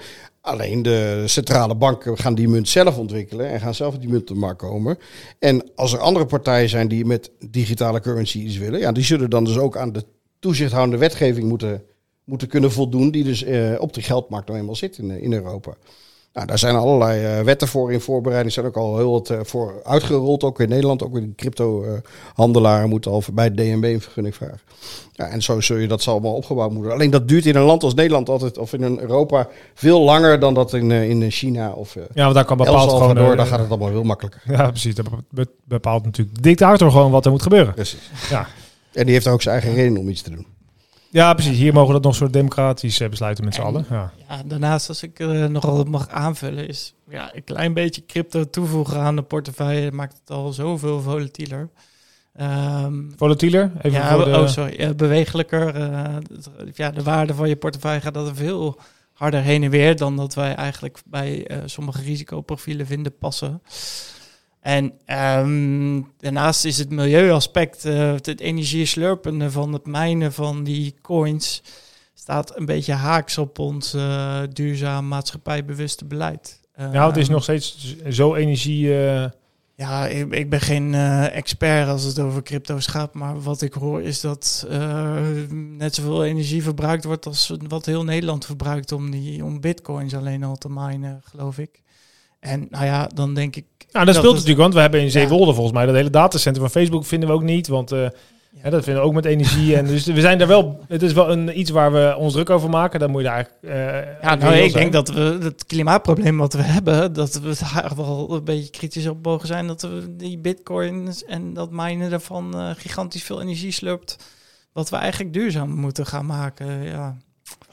Alleen 0.47 0.83
de 0.83 1.23
centrale 1.27 1.75
banken 1.75 2.19
gaan 2.19 2.35
die 2.35 2.49
munt 2.49 2.69
zelf 2.69 2.99
ontwikkelen 2.99 3.49
en 3.49 3.61
gaan 3.61 3.75
zelf 3.75 3.99
die 3.99 4.09
munt 4.09 4.21
op 4.21 4.27
de 4.27 4.35
markt 4.35 4.59
komen. 4.59 4.99
En 5.39 5.71
als 5.75 5.93
er 5.93 5.99
andere 5.99 6.27
partijen 6.27 6.69
zijn 6.69 6.89
die 6.89 7.05
met 7.05 7.31
digitale 7.51 8.01
currency 8.01 8.39
iets 8.39 8.57
willen, 8.57 8.81
ja, 8.81 8.93
die 8.93 9.05
zullen 9.05 9.31
dan 9.31 9.45
dus 9.45 9.59
ook 9.59 9.77
aan 9.77 9.93
de 9.93 10.05
toezichthoudende 10.39 10.99
wetgeving 10.99 11.49
moeten, 11.49 11.83
moeten 12.25 12.49
kunnen 12.49 12.73
voldoen, 12.73 13.11
die 13.11 13.25
dus 13.25 13.43
eh, 13.43 13.75
op 13.79 13.93
de 13.93 14.03
geldmarkt 14.03 14.47
nou 14.49 14.59
eenmaal 14.59 14.75
zit 14.75 14.99
in, 14.99 15.11
in 15.11 15.33
Europa. 15.33 15.77
Nou, 16.37 16.49
daar 16.49 16.59
zijn 16.59 16.77
allerlei 16.77 17.39
uh, 17.39 17.45
wetten 17.45 17.69
voor 17.69 17.93
in 17.93 18.01
voorbereiding. 18.01 18.57
Er 18.57 18.63
zijn 18.63 18.67
ook 18.67 18.83
al 18.85 18.97
heel 18.97 19.11
wat 19.11 19.31
uh, 19.31 19.39
voor 19.43 19.81
uitgerold, 19.85 20.43
ook 20.43 20.61
in 20.61 20.69
Nederland. 20.69 21.03
Ook 21.03 21.15
de 21.15 21.35
crypto-handelaren 21.37 22.89
moeten 22.89 23.11
al 23.11 23.23
bij 23.33 23.55
de 23.55 23.63
DNB 23.63 23.85
een 23.85 24.01
vergunning 24.01 24.35
vragen. 24.35 24.61
Ja, 25.13 25.27
en 25.29 25.43
zo 25.43 25.61
zul 25.61 25.77
je 25.77 25.89
dat 25.89 26.09
allemaal 26.09 26.35
opgebouwd 26.35 26.73
moeten 26.73 26.93
Alleen 26.93 27.11
dat 27.11 27.29
duurt 27.29 27.47
in 27.47 27.57
een 27.57 27.63
land 27.63 27.83
als 27.83 27.95
Nederland 27.95 28.29
altijd, 28.29 28.59
of 28.59 28.73
in 28.73 28.83
een 28.83 29.01
Europa, 29.01 29.49
veel 29.75 30.01
langer 30.01 30.41
dan 30.41 30.55
dat 30.55 30.73
in, 30.73 30.91
uh, 30.91 31.09
in 31.09 31.31
China 31.31 31.71
of 31.71 31.95
Ja, 32.15 32.23
want 32.23 32.35
daar 32.35 32.45
kan 32.45 32.57
bepaald 32.57 32.91
gewoon... 32.91 33.15
Door, 33.15 33.37
daar 33.37 33.47
gaat 33.47 33.59
het 33.59 33.69
allemaal 33.69 33.89
heel 33.89 34.03
makkelijker. 34.03 34.43
Ja, 34.57 34.71
precies. 34.71 34.95
Dat 34.95 35.07
bepaalt 35.65 36.05
natuurlijk 36.05 36.37
de 36.37 36.43
dictator 36.43 36.91
gewoon 36.91 37.11
wat 37.11 37.25
er 37.25 37.31
moet 37.31 37.43
gebeuren. 37.43 37.75
Precies. 37.75 38.11
Ja. 38.31 38.47
En 38.93 39.05
die 39.05 39.15
heeft 39.15 39.27
ook 39.27 39.43
zijn 39.43 39.55
eigen 39.55 39.75
reden 39.75 39.97
om 39.97 40.09
iets 40.09 40.23
te 40.23 40.31
doen. 40.31 40.56
Ja, 41.11 41.35
precies. 41.35 41.59
Hier 41.59 41.73
mogen 41.73 41.89
we 41.89 41.95
dat 41.95 42.03
nog 42.03 42.15
soort 42.15 42.33
democratisch 42.33 43.01
eh, 43.01 43.09
besluiten 43.09 43.45
met 43.45 43.55
z'n 43.55 43.61
allen. 43.61 43.87
Ja. 43.91 44.13
ja. 44.29 44.43
daarnaast, 44.45 44.89
als 44.89 45.03
ik 45.03 45.19
uh, 45.19 45.45
nogal 45.45 45.85
mag 45.85 46.09
aanvullen, 46.09 46.69
is 46.69 46.95
ja, 47.09 47.35
een 47.35 47.45
klein 47.45 47.75
beetje 47.75 48.07
crypto 48.07 48.51
toevoegen 48.51 49.01
aan 49.01 49.17
de 49.17 49.23
portefeuille 49.23 49.93
maakt 49.93 50.19
het 50.21 50.31
al 50.31 50.53
zoveel 50.53 51.01
volatieler. 51.01 51.69
Um, 52.41 53.13
volatieler? 53.17 53.73
Even 53.79 53.99
ja, 53.99 54.15
voor 54.15 54.25
de... 54.25 54.31
oh, 54.31 54.49
sorry. 54.49 54.95
bewegelijker. 54.95 55.77
Uh, 55.77 56.17
ja, 56.75 56.91
de 56.91 57.03
waarde 57.03 57.35
van 57.35 57.49
je 57.49 57.57
portefeuille 57.57 58.01
gaat 58.01 58.15
dat 58.15 58.31
veel 58.35 58.79
harder 59.13 59.41
heen 59.43 59.63
en 59.63 59.71
weer 59.71 59.97
dan 59.97 60.17
dat 60.17 60.35
wij 60.35 60.55
eigenlijk 60.55 60.99
bij 61.05 61.51
uh, 61.51 61.59
sommige 61.65 62.03
risicoprofielen 62.03 62.87
vinden 62.87 63.19
passen. 63.19 63.63
En 64.67 64.93
um, 65.39 66.13
daarnaast 66.19 66.65
is 66.65 66.79
het 66.79 66.91
milieuaspect, 66.91 67.85
uh, 67.85 68.13
het 68.13 68.41
energie-slurpende 68.41 69.51
van 69.51 69.73
het 69.73 69.87
mijnen 69.87 70.33
van 70.33 70.65
die 70.65 70.95
coins, 71.03 71.63
staat 72.15 72.59
een 72.59 72.65
beetje 72.65 72.93
haaks 72.93 73.39
op 73.39 73.59
ons 73.59 73.95
uh, 73.95 74.43
duurzaam 74.53 75.09
maatschappijbewuste 75.09 76.05
beleid. 76.05 76.61
Uh, 76.81 76.93
ja, 76.93 77.07
het 77.07 77.17
is 77.17 77.29
nog 77.29 77.43
steeds 77.43 77.97
zo 78.09 78.35
energie. 78.35 78.89
Ja, 79.75 80.07
ik, 80.07 80.35
ik, 80.35 80.51
ben 80.51 80.61
geen 80.61 80.95
expert 81.31 81.89
als 81.89 82.03
het 82.03 82.19
over 82.19 82.43
crypto's 82.43 82.87
gaat, 82.87 83.15
maar 83.15 83.43
wat 83.43 83.63
ik 83.63 83.73
hoor 83.73 84.03
is 84.03 84.21
dat 84.21 84.67
net 85.51 85.95
zoveel 85.95 86.25
energie 86.25 86.63
verbruikt 86.63 87.05
wordt 87.05 87.27
als 87.27 87.53
wat 87.69 87.87
heel 87.87 88.05
Nederland 88.05 88.47
verbruikt 88.47 88.93
om, 88.93 89.11
die, 89.11 89.45
om 89.45 89.61
bitcoins 89.61 90.15
alleen 90.15 90.45
al 90.45 90.57
te 90.57 90.69
minen, 90.71 91.21
geloof 91.25 91.59
ik. 91.59 91.85
En 92.41 92.67
nou 92.71 92.85
ja, 92.85 93.09
dan 93.15 93.35
denk 93.35 93.57
ik. 93.57 93.65
Nou, 93.91 94.07
dat, 94.07 94.15
speelt 94.15 94.33
natuurlijk, 94.33 94.61
want 94.61 94.75
we 94.75 94.81
hebben 94.81 95.01
in 95.01 95.11
Zeewolde 95.11 95.53
volgens 95.53 95.75
mij 95.75 95.87
dat 95.87 95.95
hele 95.95 96.11
datacenter 96.11 96.63
van 96.63 96.71
Facebook 96.71 97.05
vinden 97.05 97.29
we 97.29 97.35
ook 97.35 97.43
niet, 97.43 97.69
want 97.69 97.93
uh, 97.93 98.09
ja. 98.63 98.71
dat 98.71 98.85
vinden 98.85 99.03
we 99.03 99.09
ook 99.09 99.15
met 99.15 99.25
energie. 99.25 99.77
en 99.77 99.87
dus 99.87 100.07
we 100.07 100.21
zijn 100.21 100.39
daar 100.39 100.49
wel. 100.49 100.85
Het 100.89 101.03
is 101.03 101.13
wel 101.13 101.31
een, 101.31 101.59
iets 101.59 101.71
waar 101.71 101.93
we 101.93 102.15
ons 102.19 102.33
druk 102.33 102.51
over 102.51 102.71
maken. 102.71 103.01
Dan 103.01 103.11
moet 103.11 103.23
je 103.23 103.27
daar. 103.27 103.49
Uh, 103.61 103.73
ja, 104.23 104.35
nou, 104.35 104.55
ik 104.55 104.73
denk 104.73 104.93
dat 104.93 105.09
we 105.09 105.39
het 105.43 105.67
klimaatprobleem 105.67 106.39
wat 106.39 106.53
we 106.53 106.63
hebben, 106.63 107.13
dat 107.13 107.41
we 107.41 107.57
daar 107.73 107.93
wel 107.97 108.33
een 108.33 108.45
beetje 108.45 108.71
kritisch 108.71 109.07
op 109.07 109.25
mogen 109.25 109.47
zijn. 109.47 109.67
Dat 109.67 109.83
we 109.83 110.17
die 110.17 110.39
bitcoins 110.39 111.25
en 111.25 111.55
dat 111.55 111.71
minen 111.71 112.11
daarvan 112.11 112.53
uh, 112.55 112.71
gigantisch 112.77 113.23
veel 113.23 113.41
energie 113.41 113.73
slurpt. 113.73 114.17
Wat 114.73 114.91
we 114.91 114.97
eigenlijk 114.97 115.33
duurzaam 115.33 115.71
moeten 115.71 116.07
gaan 116.07 116.27
maken. 116.27 116.83
Ja. 116.83 117.17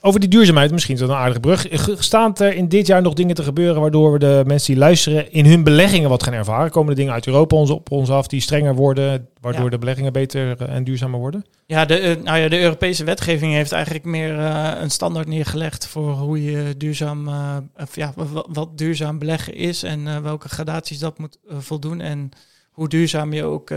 Over 0.06 0.20
die 0.20 0.30
duurzaamheid, 0.30 0.72
misschien 0.72 0.94
is 0.94 1.00
dat 1.00 1.10
een 1.10 1.16
aardige 1.16 1.40
brug. 1.40 1.68
Staan 2.00 2.36
er 2.36 2.54
in 2.54 2.68
dit 2.68 2.88
jaar 2.88 3.02
nog 3.02 3.14
dingen 3.14 3.36
te 3.36 3.44
gebeuren 3.44 3.82
waardoor 3.82 4.12
we 4.12 4.20
de 4.20 4.44
mensen 4.46 4.74
die 4.74 4.82
luisteren 4.82 5.32
in 5.32 5.46
hun 5.46 5.64
beleggingen 5.64 6.10
wat 6.10 6.24
gaan 6.24 6.34
ervaren? 6.34 6.72
Komen 6.72 6.90
er 6.90 6.96
dingen 6.96 7.14
uit 7.14 7.28
Europa 7.28 7.56
ons, 7.56 7.70
op 7.70 7.92
ons 7.92 8.10
af 8.10 8.28
die 8.28 8.42
strenger 8.42 8.76
worden, 8.76 9.28
waardoor 9.42 9.70
de 9.70 9.78
beleggingen 9.78 10.14
beter 10.14 10.62
eh, 10.62 10.76
en 10.76 10.84
duurzamer 10.84 11.20
worden? 11.20 11.46
Ja, 11.66 11.86
de, 11.86 11.98
eh, 11.98 12.24
nou 12.24 12.38
ja, 12.38 12.50
de 12.50 12.60
Europese 12.60 13.04
wetgeving 13.04 13.54
heeft 13.54 13.72
eigenlijk 13.72 14.06
meer 14.06 14.38
uh, 14.38 14.72
een 14.82 14.92
standaard 14.92 15.28
neergelegd 15.28 15.88
voor 15.88 16.12
hoe 16.12 16.44
je 16.44 16.78
duurzaam, 16.78 17.28
uh, 17.28 17.58
ja, 17.94 18.14
wat 18.48 18.78
duurzaam 18.78 19.20
beleggen 19.20 19.54
is 19.54 19.84
en 19.84 20.24
welke 20.24 20.50
gradaties 20.50 21.00
dat 21.00 21.20
moet 21.20 21.38
voldoen. 21.50 22.02
En 22.02 22.30
hoe 22.72 22.90
duurzaam 22.90 23.34
je 23.34 23.44
ook 23.44 23.72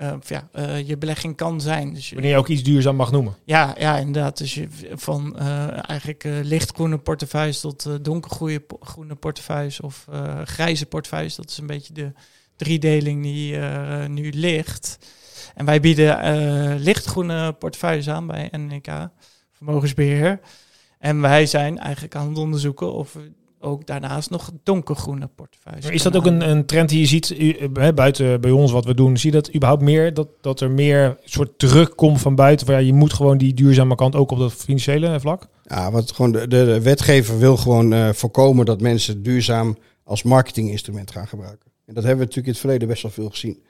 uh, 0.00 0.08
uh, 0.08 0.14
ja, 0.26 0.48
uh, 0.54 0.88
je 0.88 0.96
belegging 0.96 1.36
kan 1.36 1.60
zijn. 1.60 1.94
Dus 1.94 2.10
Wanneer 2.10 2.30
je 2.30 2.36
ook 2.36 2.48
iets 2.48 2.62
duurzaam 2.62 2.96
mag 2.96 3.10
noemen. 3.10 3.36
Ja, 3.44 3.74
ja 3.78 3.98
inderdaad. 3.98 4.38
Dus 4.38 4.54
je, 4.54 4.68
van 4.92 5.38
eigenlijk 5.38 6.24
lichtgroene 6.42 6.98
portefeuilles 6.98 7.60
tot 7.60 8.04
donkergroene 8.04 8.62
groene 8.80 9.14
portefeuilles 9.14 9.80
of 9.80 10.06
grijze 10.44 10.86
portefeuilles. 10.86 11.34
Dat 11.34 11.50
is 11.50 11.58
een 11.58 11.66
beetje 11.66 11.92
de 11.92 12.12
driedeling 12.56 13.22
die 13.22 13.58
nu 14.08 14.30
ligt. 14.30 14.98
En 15.54 15.64
wij 15.64 15.80
bieden 15.80 16.78
lichtgroene 16.78 17.52
portefeuilles 17.52 18.08
aan 18.08 18.26
bij 18.26 18.48
NNK, 18.52 19.08
Vermogensbeheer. 19.52 20.40
En 20.98 21.20
wij 21.20 21.46
zijn 21.46 21.78
eigenlijk 21.78 22.14
aan 22.14 22.28
het 22.28 22.38
onderzoeken 22.38 22.92
of 22.92 23.12
we 23.12 23.32
ook 23.60 23.86
daarnaast 23.86 24.30
nog 24.30 24.50
donkergroene 24.62 25.28
portefeuilles. 25.34 25.90
is 25.90 26.02
dat 26.02 26.16
ook 26.16 26.26
een, 26.26 26.50
een 26.50 26.66
trend 26.66 26.88
die 26.88 27.00
je 27.00 27.06
ziet 27.06 27.34
hè, 27.72 27.92
buiten 27.92 28.40
bij 28.40 28.50
ons 28.50 28.72
wat 28.72 28.84
we 28.84 28.94
doen? 28.94 29.16
Zie 29.16 29.30
je 29.30 29.36
dat 29.36 29.54
überhaupt 29.54 29.82
meer? 29.82 30.14
Dat, 30.14 30.28
dat 30.40 30.60
er 30.60 30.70
meer 30.70 31.18
soort 31.24 31.58
druk 31.58 31.96
komt 31.96 32.20
van 32.20 32.34
buiten? 32.34 32.66
Van, 32.66 32.74
ja, 32.74 32.80
je 32.80 32.92
moet 32.92 33.12
gewoon 33.12 33.38
die 33.38 33.54
duurzame 33.54 33.94
kant 33.94 34.14
ook 34.14 34.30
op 34.30 34.38
dat 34.38 34.52
financiële 34.52 35.20
vlak? 35.20 35.48
Ja, 35.64 35.90
wat 35.90 36.12
gewoon 36.12 36.32
de, 36.32 36.46
de, 36.46 36.80
wetgever 36.82 37.38
wil 37.38 37.56
gewoon 37.56 37.92
uh, 37.92 38.08
voorkomen 38.12 38.66
dat 38.66 38.80
mensen 38.80 39.22
duurzaam 39.22 39.76
als 40.04 40.22
marketinginstrument 40.22 41.10
gaan 41.10 41.28
gebruiken. 41.28 41.70
En 41.84 41.94
dat 41.94 42.04
hebben 42.04 42.26
we 42.26 42.34
natuurlijk 42.34 42.46
in 42.46 42.52
het 42.52 42.60
verleden 42.60 42.88
best 42.88 43.02
wel 43.02 43.10
veel 43.10 43.30
gezien. 43.30 43.62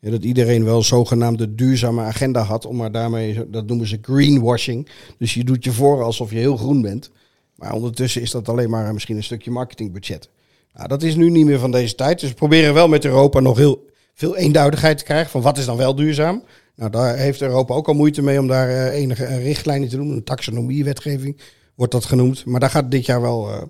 Ja, 0.00 0.10
dat 0.10 0.24
iedereen 0.24 0.64
wel 0.64 0.82
zogenaamde 0.82 1.54
duurzame 1.54 2.02
agenda 2.02 2.42
had, 2.42 2.66
om 2.66 2.76
maar 2.76 2.92
daarmee, 2.92 3.50
dat 3.50 3.66
noemen 3.66 3.86
ze 3.86 3.98
greenwashing. 4.02 4.88
Dus 5.18 5.34
je 5.34 5.44
doet 5.44 5.64
je 5.64 5.72
voor 5.72 6.02
alsof 6.02 6.30
je 6.30 6.36
heel 6.36 6.56
groen 6.56 6.82
bent. 6.82 7.10
Maar 7.58 7.72
ondertussen 7.72 8.22
is 8.22 8.30
dat 8.30 8.48
alleen 8.48 8.70
maar 8.70 8.92
misschien 8.92 9.16
een 9.16 9.24
stukje 9.24 9.50
marketingbudget. 9.50 10.28
Nou, 10.74 10.88
dat 10.88 11.02
is 11.02 11.14
nu 11.14 11.30
niet 11.30 11.46
meer 11.46 11.58
van 11.58 11.70
deze 11.70 11.94
tijd. 11.94 12.20
Dus 12.20 12.28
we 12.28 12.34
proberen 12.34 12.74
wel 12.74 12.88
met 12.88 13.04
Europa 13.04 13.40
nog 13.40 13.56
heel 13.56 13.86
veel 14.14 14.36
eenduidigheid 14.36 14.98
te 14.98 15.04
krijgen 15.04 15.30
van 15.30 15.42
wat 15.42 15.58
is 15.58 15.64
dan 15.64 15.76
wel 15.76 15.94
duurzaam. 15.94 16.42
Nou, 16.74 16.90
daar 16.90 17.16
heeft 17.16 17.42
Europa 17.42 17.74
ook 17.74 17.88
al 17.88 17.94
moeite 17.94 18.22
mee 18.22 18.38
om 18.38 18.46
daar 18.46 18.68
uh, 18.68 18.94
enige 18.94 19.24
uh, 19.24 19.42
richtlijnen 19.42 19.88
te 19.88 19.96
doen. 19.96 20.10
Een 20.10 20.24
taxonomiewetgeving 20.24 21.40
wordt 21.74 21.92
dat 21.92 22.04
genoemd. 22.04 22.44
Maar 22.44 22.60
daar 22.60 22.70
gaat 22.70 22.90
dit 22.90 23.06
jaar 23.06 23.20
wel, 23.20 23.68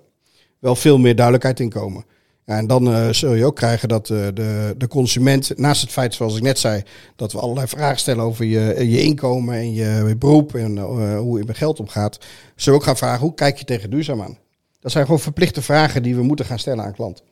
wel 0.59 0.75
veel 0.75 0.97
meer 0.97 1.15
duidelijkheid 1.15 1.59
in 1.59 1.69
komen 1.69 2.05
en 2.49 2.67
dan 2.67 2.87
uh, 2.87 3.09
zul 3.09 3.33
je 3.33 3.45
ook 3.45 3.55
krijgen 3.55 3.89
dat 3.89 4.09
uh, 4.09 4.27
de, 4.33 4.73
de 4.77 4.87
consument, 4.87 5.57
naast 5.57 5.81
het 5.81 5.91
feit 5.91 6.13
zoals 6.13 6.35
ik 6.35 6.41
net 6.41 6.59
zei, 6.59 6.83
dat 7.15 7.31
we 7.31 7.39
allerlei 7.39 7.67
vragen 7.67 7.99
stellen 7.99 8.23
over 8.23 8.45
je, 8.45 8.87
je 8.89 9.01
inkomen 9.01 9.55
en 9.55 9.73
je 9.73 10.15
beroep 10.19 10.55
en 10.55 10.75
uh, 10.75 11.17
hoe 11.17 11.39
je 11.39 11.45
met 11.45 11.57
geld 11.57 11.79
omgaat, 11.79 12.17
zullen 12.55 12.79
we 12.79 12.85
ook 12.85 12.89
gaan 12.89 12.97
vragen 12.97 13.19
hoe 13.19 13.33
kijk 13.33 13.57
je 13.57 13.65
tegen 13.65 13.89
duurzaam 13.89 14.21
aan? 14.21 14.37
Dat 14.79 14.91
zijn 14.91 15.05
gewoon 15.05 15.19
verplichte 15.19 15.61
vragen 15.61 16.03
die 16.03 16.15
we 16.15 16.23
moeten 16.23 16.45
gaan 16.45 16.59
stellen 16.59 16.85
aan 16.85 16.93
klanten. 16.93 17.25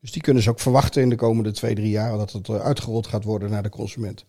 Dus 0.00 0.12
die 0.12 0.22
kunnen 0.22 0.42
ze 0.42 0.50
ook 0.50 0.60
verwachten 0.60 1.02
in 1.02 1.08
de 1.08 1.16
komende 1.16 1.52
twee, 1.52 1.74
drie 1.74 1.90
jaar 1.90 2.16
dat 2.16 2.32
het 2.32 2.50
uitgerold 2.50 3.06
gaat 3.06 3.24
worden 3.24 3.50
naar 3.50 3.62
de 3.62 3.68
consument. 3.68 4.24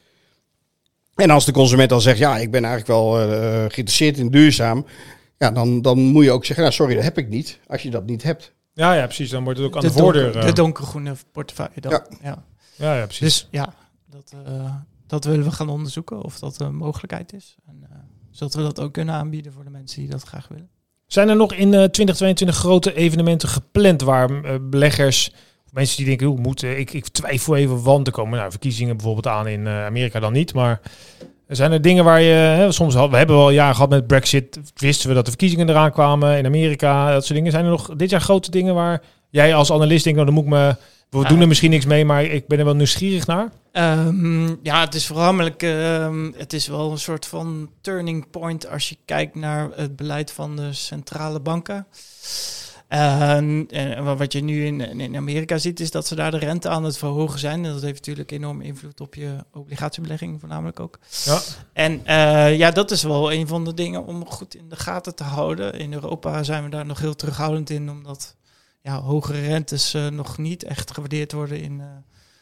En 1.15 1.29
als 1.29 1.45
de 1.45 1.51
consument 1.51 1.89
dan 1.89 2.01
zegt, 2.01 2.17
ja, 2.17 2.37
ik 2.37 2.51
ben 2.51 2.63
eigenlijk 2.63 2.99
wel 2.99 3.11
geïnteresseerd 3.69 4.17
in 4.17 4.29
duurzaam, 4.29 4.85
ja, 5.37 5.51
dan, 5.51 5.81
dan 5.81 5.99
moet 5.99 6.23
je 6.23 6.31
ook 6.31 6.45
zeggen, 6.45 6.63
nou, 6.63 6.75
sorry, 6.75 6.95
dat 6.95 7.03
heb 7.03 7.17
ik 7.17 7.29
niet, 7.29 7.59
als 7.67 7.81
je 7.81 7.89
dat 7.89 8.05
niet 8.05 8.23
hebt. 8.23 8.55
Ja, 8.77 8.93
ja, 8.93 9.05
precies. 9.05 9.29
Dan 9.29 9.43
wordt 9.43 9.59
het 9.59 9.67
ook 9.67 9.75
aan 9.75 9.81
de, 9.81 9.87
de 9.87 9.93
voordeur. 9.93 10.31
Donker, 10.31 10.45
de 10.45 10.53
donkergroene 10.53 11.15
portefeuille. 11.31 11.81
Dan. 11.81 11.91
Ja. 11.91 12.05
ja. 12.21 12.43
Ja. 12.75 12.95
Ja, 12.95 13.05
precies. 13.05 13.19
Dus 13.19 13.47
ja, 13.51 13.73
dat, 14.05 14.33
uh, 14.47 14.75
dat 15.07 15.25
willen 15.25 15.43
we 15.43 15.51
gaan 15.51 15.69
onderzoeken 15.69 16.21
of 16.21 16.39
dat 16.39 16.59
een 16.59 16.75
mogelijkheid 16.75 17.33
is. 17.33 17.55
En 17.67 17.79
uh, 17.81 17.97
zodat 18.31 18.53
we 18.53 18.61
dat 18.61 18.79
ook 18.79 18.93
kunnen 18.93 19.15
aanbieden 19.15 19.53
voor 19.53 19.63
de 19.63 19.69
mensen 19.69 20.01
die 20.01 20.09
dat 20.09 20.23
graag 20.23 20.47
willen. 20.47 20.69
Zijn 21.07 21.29
er 21.29 21.35
nog 21.35 21.53
in 21.53 21.67
uh, 21.67 21.83
2022 21.83 22.57
grote 22.57 22.93
evenementen 22.93 23.49
gepland 23.49 24.01
waar 24.01 24.61
beleggers 24.69 25.31
of 25.65 25.73
mensen 25.73 25.97
die 25.97 26.05
denken, 26.05 26.27
hoe 26.27 26.39
moet 26.39 26.63
ik, 26.63 26.93
ik 26.93 27.07
twijfel 27.07 27.55
even, 27.55 27.83
want 27.83 28.07
er 28.07 28.13
komen 28.13 28.37
nou, 28.37 28.51
verkiezingen 28.51 28.95
bijvoorbeeld 28.95 29.27
aan 29.27 29.47
in 29.47 29.67
Amerika 29.67 30.19
dan 30.19 30.33
niet, 30.33 30.53
maar 30.53 30.81
zijn 31.47 31.71
er 31.71 31.81
dingen 31.81 32.03
waar 32.03 32.21
je, 32.21 32.33
hè, 32.33 32.71
soms 32.71 32.93
we 32.93 33.17
hebben 33.17 33.35
wel 33.35 33.49
jaren 33.49 33.75
gehad 33.75 33.89
met 33.89 34.07
Brexit, 34.07 34.59
wisten 34.75 35.09
we 35.09 35.15
dat 35.15 35.23
de 35.23 35.31
verkiezingen 35.31 35.69
eraan 35.69 35.91
kwamen 35.91 36.37
in 36.37 36.45
Amerika, 36.45 37.11
dat 37.11 37.25
soort 37.25 37.35
dingen. 37.35 37.51
Zijn 37.51 37.65
er 37.65 37.71
nog 37.71 37.95
dit 37.95 38.09
jaar 38.09 38.21
grote 38.21 38.51
dingen 38.51 38.73
waar 38.73 39.01
jij 39.29 39.55
als 39.55 39.71
analist 39.71 40.03
denkt, 40.03 40.19
nou 40.19 40.33
dan 40.33 40.43
moet 40.43 40.53
ik 40.53 40.59
me 40.59 40.75
We 41.19 41.27
doen 41.27 41.41
er 41.41 41.47
misschien 41.47 41.69
niks 41.69 41.85
mee, 41.85 42.05
maar 42.05 42.23
ik 42.23 42.47
ben 42.47 42.59
er 42.59 42.65
wel 42.65 42.75
nieuwsgierig 42.75 43.27
naar. 43.27 43.51
Ehm, 43.71 44.47
ja, 44.47 44.81
het 44.81 44.95
is 44.95 45.07
voornamelijk, 45.07 45.63
ehm, 45.63 46.31
het 46.35 46.53
is 46.53 46.67
wel 46.67 46.91
een 46.91 46.99
soort 46.99 47.25
van 47.25 47.69
turning 47.81 48.29
point 48.29 48.69
als 48.69 48.89
je 48.89 48.97
kijkt 49.05 49.35
naar 49.35 49.69
het 49.75 49.95
beleid 49.95 50.31
van 50.31 50.55
de 50.55 50.73
centrale 50.73 51.39
banken. 51.39 51.85
En 52.87 53.67
wat 54.17 54.33
je 54.33 54.43
nu 54.43 54.65
in, 54.65 54.81
in 54.99 55.15
Amerika 55.15 55.57
ziet, 55.57 55.79
is 55.79 55.91
dat 55.91 56.07
ze 56.07 56.15
daar 56.15 56.31
de 56.31 56.37
rente 56.37 56.69
aan 56.69 56.83
het 56.83 56.97
verhogen 56.97 57.39
zijn. 57.39 57.65
En 57.65 57.71
dat 57.71 57.81
heeft 57.81 57.97
natuurlijk 57.97 58.31
enorm 58.31 58.61
invloed 58.61 59.01
op 59.01 59.15
je 59.15 59.35
obligatiebelegging, 59.53 60.39
voornamelijk 60.39 60.79
ook. 60.79 60.99
Ja. 61.25 61.39
En 61.73 62.05
eh, 62.05 62.57
ja, 62.57 62.71
dat 62.71 62.91
is 62.91 63.03
wel 63.03 63.33
een 63.33 63.47
van 63.47 63.65
de 63.65 63.73
dingen 63.73 64.05
om 64.05 64.25
goed 64.25 64.55
in 64.55 64.69
de 64.69 64.75
gaten 64.75 65.15
te 65.15 65.23
houden. 65.23 65.73
In 65.73 65.93
Europa 65.93 66.43
zijn 66.43 66.63
we 66.63 66.69
daar 66.69 66.85
nog 66.85 66.99
heel 66.99 67.15
terughoudend 67.15 67.69
in, 67.69 67.89
omdat 67.89 68.35
ja, 68.81 69.01
hogere 69.01 69.41
rentes 69.41 69.93
eh, 69.93 70.07
nog 70.07 70.37
niet 70.37 70.63
echt 70.63 70.91
gewaardeerd 70.91 71.31
worden 71.31 71.61
in 71.61 71.79
eh, 71.79 71.87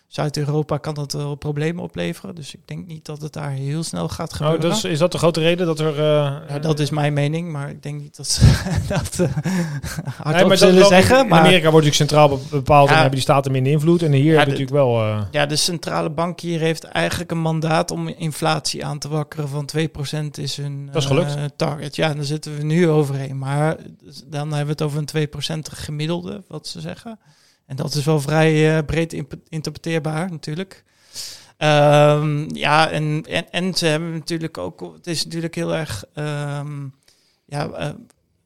Zuid-Europa. 0.08 0.78
Kan 0.78 0.94
dat 0.94 1.14
wel 1.14 1.36
problemen 1.36 1.84
opleveren. 1.84 2.36
Dus 2.36 2.54
ik 2.54 2.60
denk 2.66 2.88
niet 2.88 3.06
dat 3.06 3.22
het 3.22 3.34
daar 3.34 3.50
heel 3.52 3.84
snel 3.84 4.10
gaat 4.10 4.32
Oh, 4.32 4.38
gebeuren. 4.38 4.62
dat 4.62 4.78
is, 4.78 4.84
is 4.84 5.00
dat 5.00 5.12
de 5.12 5.18
grote 5.18 5.40
reden 5.40 5.66
dat 5.66 5.80
er... 5.80 6.00
eh, 6.00 6.36
Ja, 6.50 6.60
dat 6.62 6.80
is 6.80 6.90
mijn 6.90 7.14
mening, 7.14 7.52
maar 7.52 7.70
ik 7.70 7.84
denk 7.84 8.02
niet 8.02 8.16
dat 8.16 8.28
ze 8.28 8.42
dat 8.88 9.18
uh, 9.22 9.28
hardop 9.28 10.24
Nee, 10.26 10.34
maar 10.34 10.48
dat 10.48 10.58
zullen 10.60 10.86
zeggen. 10.86 11.20
In 11.20 11.28
Maar 11.28 11.40
Amerika 11.40 11.72
wordt 11.72 11.86
natuurlijk 11.86 11.96
centraal 12.12 12.30
be- 12.30 12.44
bepaald 12.50 12.88
en 12.88 12.94
Ja. 12.94 13.00
hebben 13.00 13.16
die 13.16 13.22
staten 13.30 13.52
minder 13.52 13.72
invloed. 13.72 14.02
En 14.02 14.12
hier 14.12 14.36
hebben 14.38 14.56
de- 14.56 14.60
natuurlijk 14.62 14.78
wel... 14.78 15.02
eh, 15.02 15.22
ja, 15.32 15.46
de 15.46 15.56
centrale 15.56 16.10
bank 16.10 16.40
hier 16.40 16.60
heeft 16.60 16.84
eigenlijk 16.84 17.32
een 17.32 17.42
mandaat 17.42 17.92
om 17.92 18.08
inflatie 18.08 18.86
aan 18.86 19.00
te 19.00 19.08
wakkeren 19.10 19.50
van 19.50 19.70
2% 19.78 19.80
is 20.32 20.58
hun 20.58 20.86
Dat 20.86 20.96
is 21.02 21.06
gelukt. 21.08 21.38
target. 21.58 21.96
Ja, 21.96 22.14
daar 22.14 22.24
zitten 22.24 22.58
we 22.58 22.64
nu 22.64 22.90
overheen. 22.90 23.38
Maar 23.38 23.78
dan 24.28 24.48
hebben 24.54 24.66
we 24.66 24.72
het 24.72 24.82
over 24.82 24.98
een 24.98 25.60
2% 25.68 25.72
gemiddelde, 25.74 26.44
wat 26.48 26.68
ze 26.68 26.82
zeggen. 26.82 27.20
En 27.66 27.76
dat 27.76 27.94
is 27.94 28.06
wel 28.06 28.22
vrij 28.22 28.78
eh, 28.78 28.86
breed 28.86 29.14
interpreteerbaar 29.50 30.32
natuurlijk. 30.32 30.84
Ehm, 31.58 32.56
ja, 32.56 32.90
en, 32.90 33.24
en, 33.30 33.52
en 33.52 33.74
ze 33.74 33.86
hebben 33.86 34.14
natuurlijk 34.14 34.58
ook, 34.58 34.92
het 34.96 35.08
is 35.08 35.24
natuurlijk 35.24 35.56
heel 35.56 35.76
erg, 35.76 36.04
ehm, 36.14 36.88
ja, 37.46 37.70
eh, 37.70 37.90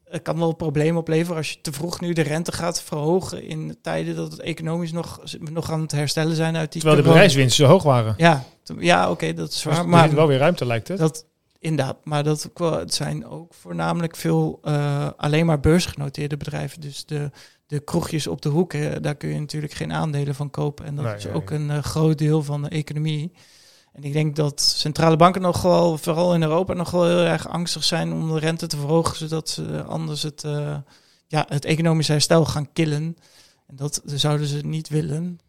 het 0.04 0.22
kan 0.22 0.38
wel 0.38 0.52
problemen 0.52 1.00
opleveren 1.00 1.36
als 1.36 1.50
je 1.50 1.60
te 1.60 1.72
vroeg 1.72 2.00
nu 2.00 2.12
de 2.12 2.22
rente 2.22 2.52
gaat 2.52 2.82
verhogen 2.82 3.42
in 3.42 3.78
tijden 3.82 4.16
dat 4.16 4.32
het 4.32 4.40
economisch 4.40 4.92
nog, 4.92 5.20
nog 5.38 5.70
aan 5.70 5.80
het 5.80 5.92
herstellen 5.92 6.36
zijn 6.36 6.56
uit 6.56 6.72
die 6.72 6.80
terwijl 6.80 7.02
de 7.02 7.08
bedrijfswinsten 7.08 7.64
zo 7.64 7.70
hoog 7.70 7.82
waren. 7.82 8.14
Ja, 8.16 8.44
ja 8.78 9.10
oké, 9.10 9.34
dat 9.34 9.48
is 9.48 9.54
Dus 9.54 9.64
waar. 9.64 9.78
er 9.78 9.88
maar 9.88 10.04
zit 10.04 10.16
wel 10.16 10.26
weer 10.26 10.38
ruimte, 10.38 10.66
lijkt 10.66 10.88
het. 10.88 10.98
dat, 10.98 11.26
inderdaad, 11.58 11.96
maar 12.04 12.24
dat 12.24 12.50
het 12.54 12.94
zijn 12.94 13.26
ook 13.26 13.54
voornamelijk 13.54 14.16
veel 14.16 14.58
eh, 14.62 15.08
alleen 15.16 15.46
maar 15.46 15.60
beursgenoteerde 15.60 16.36
bedrijven. 16.36 16.80
Dus 16.80 17.06
de, 17.06 17.30
de 17.70 17.80
kroegjes 17.80 18.26
op 18.26 18.42
de 18.42 18.48
hoek, 18.48 18.72
daar 19.02 19.14
kun 19.14 19.28
je 19.28 19.38
natuurlijk 19.38 19.72
geen 19.72 19.92
aandelen 19.92 20.34
van 20.34 20.50
kopen. 20.50 20.84
En 20.84 20.94
dat 20.94 21.04
Nee, 21.04 21.14
is 21.14 21.24
nee, 21.24 21.32
ook 21.32 21.50
nee. 21.50 21.58
een 21.58 21.70
eh, 21.70 21.82
groot 21.82 22.18
deel 22.18 22.42
van 22.42 22.62
de 22.62 22.68
economie. 22.68 23.32
En 23.92 24.02
ik 24.04 24.12
denk 24.12 24.36
dat 24.36 24.60
centrale 24.60 25.16
banken 25.16 25.42
nog 25.42 25.62
wel, 25.62 25.98
vooral 25.98 26.34
in 26.34 26.42
Europa, 26.42 26.72
nog 26.74 26.90
wel 26.90 27.06
heel 27.06 27.24
erg 27.24 27.48
angstig 27.48 27.84
zijn 27.84 28.12
om 28.12 28.32
de 28.32 28.38
rente 28.38 28.66
te 28.66 28.76
verhogen, 28.76 29.16
zodat 29.16 29.48
ze 29.48 29.82
anders 29.82 30.22
het, 30.22 30.44
eh, 30.44 30.76
ja, 31.26 31.44
het 31.48 31.64
economisch 31.64 32.08
herstel 32.08 32.44
gaan 32.44 32.72
killen. 32.72 33.16
En 33.66 33.76
dat 33.76 34.02
zouden 34.04 34.46
ze 34.46 34.56
niet 34.56 34.88
willen. 34.88 35.40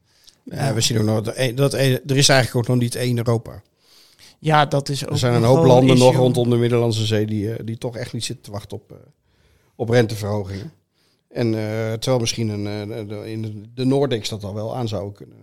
Ja, 0.44 0.74
we 0.74 0.82
zien 0.82 0.98
ook 1.00 1.06
nog 1.06 1.22
dat, 1.22 1.36
e- 1.38 1.54
dat 1.54 1.74
e- 1.74 2.00
er 2.08 2.18
is 2.18 2.30
eigenlijk 2.30 2.56
ook 2.56 2.74
nog 2.74 2.84
niet 2.84 2.96
één 2.96 3.18
Europa. 3.18 3.62
Ja, 4.40 4.66
dat 4.66 4.90
is 4.90 5.06
ook 5.06 5.12
Er 5.12 5.18
zijn 5.18 5.34
een 5.34 5.44
hoop 5.44 5.66
landen 5.66 5.98
nog 5.98 6.16
rondom 6.16 6.50
de 6.50 6.56
Middellandse 6.56 7.06
Zee 7.06 7.26
die, 7.26 7.54
eh, 7.54 7.66
die 7.66 7.78
toch 7.78 7.96
echt 7.98 8.14
niet 8.14 8.24
zitten 8.26 8.44
te 8.46 8.52
wachten 8.52 8.78
op, 8.78 8.92
eh, 8.92 8.98
op 9.76 9.90
renteverhogingen. 9.90 10.72
En 11.34 11.48
eh, 11.56 11.92
terwijl 11.94 12.20
misschien 12.20 12.50
een, 12.50 12.92
eh, 12.92 13.08
de, 13.08 13.32
in 13.32 13.70
de, 13.76 13.86
Nordics 13.86 14.30
dat 14.30 14.44
al 14.44 14.54
wel 14.54 14.76
aan 14.76 14.88
zou 14.88 15.12
kunnen. 15.12 15.38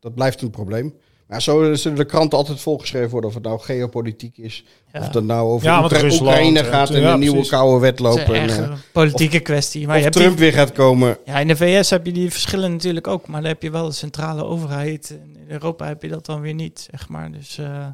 Dat 0.00 0.14
blijft 0.14 0.42
een 0.42 0.50
probleem. 0.50 0.94
Maar 1.26 1.42
zo 1.42 1.74
zullen 1.74 1.98
de 1.98 2.04
kranten 2.04 2.38
altijd 2.38 2.60
volgeschreven 2.60 3.10
worden 3.10 3.28
of 3.30 3.34
het 3.36 3.44
nou 3.44 3.60
geopolitiek 3.60 4.38
is. 4.38 4.64
Ja. 4.92 5.00
Of 5.00 5.08
dat 5.08 5.24
nou 5.24 5.48
over 5.50 5.66
Ja, 5.66 5.82
Oekra- 5.82 5.98
Rusland, 5.98 6.28
Oekraïne 6.28 6.60
eh, 6.60 6.66
gaat 6.68 6.90
en 6.90 7.00
ja, 7.00 7.12
een 7.12 7.18
nieuwe 7.18 7.34
precies. 7.34 7.52
koude 7.52 7.80
wet 7.80 7.98
Het 7.98 8.08
is 8.08 8.16
lopen. 8.16 8.34
echt 8.34 8.56
En, 8.56 8.64
eh, 8.64 8.70
een 8.70 8.76
politieke 8.92 9.40
kwestie. 9.40 9.80
Maar 9.86 9.90
of 9.90 9.96
je 9.96 10.02
hebt 10.04 10.16
Trump 10.16 10.30
die- 10.36 10.44
weer 10.44 10.52
gaat 10.52 10.72
komen. 10.72 11.18
ja, 11.24 11.38
in 11.38 11.48
de 11.48 11.56
VS 11.56 11.90
heb 11.90 12.06
je 12.06 12.12
die 12.12 12.30
verschillen 12.30 12.72
natuurlijk 12.72 13.06
ook, 13.06 13.26
maar 13.26 13.40
dan 13.40 13.50
heb 13.50 13.62
je 13.62 13.70
wel 13.70 13.86
de 13.86 13.92
centrale 13.92 14.44
overheid. 14.44 15.10
En 15.22 15.36
in 15.36 15.50
Europa 15.50 15.86
heb 15.86 16.02
je 16.02 16.08
dat 16.08 16.26
dan 16.26 16.40
weer 16.40 16.54
niet, 16.54 16.86
zeg 16.90 17.08
maar. 17.08 17.32
Dus 17.32 17.58
eh, 17.58 17.86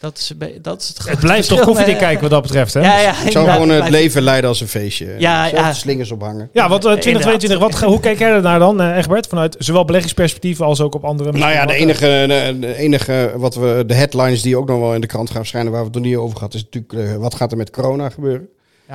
dat, 0.00 0.18
is, 0.18 0.32
dat 0.62 0.80
is 0.80 0.94
het 1.08 1.20
blijft 1.20 1.48
toch 1.48 1.60
koffiedik 1.60 1.98
kijken 1.98 2.20
wat 2.20 2.30
dat 2.30 2.42
betreft, 2.42 2.74
hè? 2.74 2.80
Ja, 2.80 3.00
ja, 3.00 3.24
Ik 3.24 3.30
zou 3.30 3.50
gewoon 3.50 3.68
het 3.68 3.78
blijft- 3.78 3.96
leven 3.96 4.22
leiden 4.22 4.48
als 4.48 4.60
een 4.60 4.68
feestje. 4.68 5.14
Ja, 5.18 5.46
ja. 5.46 5.68
de 5.68 5.74
slingers 5.74 6.10
ophangen. 6.10 6.48
Ja, 6.52 6.68
wat 6.68 6.84
eh, 6.84 6.92
2022, 6.92 7.58
wat, 7.58 7.68
Inderdaad. 7.68 7.90
hoe 7.90 8.00
kijk 8.00 8.18
jij 8.18 8.30
er 8.30 8.42
naar 8.42 8.58
dan, 8.58 8.80
eh, 8.80 8.96
Egbert? 8.96 9.26
Vanuit 9.26 9.56
zowel 9.58 9.84
beleggingsperspectief 9.84 10.60
als 10.60 10.80
ook 10.80 10.94
op 10.94 11.04
andere... 11.04 11.32
Nou 11.32 11.52
ja, 11.52 11.60
de 11.60 11.66
wat, 11.66 11.74
eh, 11.74 11.80
enige, 11.80 12.24
de, 12.28 12.56
de 12.60 12.76
enige 12.76 13.32
wat 13.36 13.54
we, 13.54 13.84
de 13.86 13.94
headlines 13.94 14.42
die 14.42 14.56
ook 14.56 14.68
nog 14.68 14.78
wel 14.78 14.94
in 14.94 15.00
de 15.00 15.06
krant 15.06 15.28
gaan 15.30 15.40
verschijnen, 15.40 15.72
waar 15.72 15.80
we 15.80 15.86
het 15.86 15.96
nog 15.96 16.04
niet 16.04 16.16
over 16.16 16.36
gehad, 16.36 16.54
is 16.54 16.64
natuurlijk 16.70 17.10
eh, 17.10 17.16
wat 17.16 17.34
gaat 17.34 17.50
er 17.50 17.56
met 17.56 17.70
corona 17.70 18.08
gebeuren. 18.08 18.48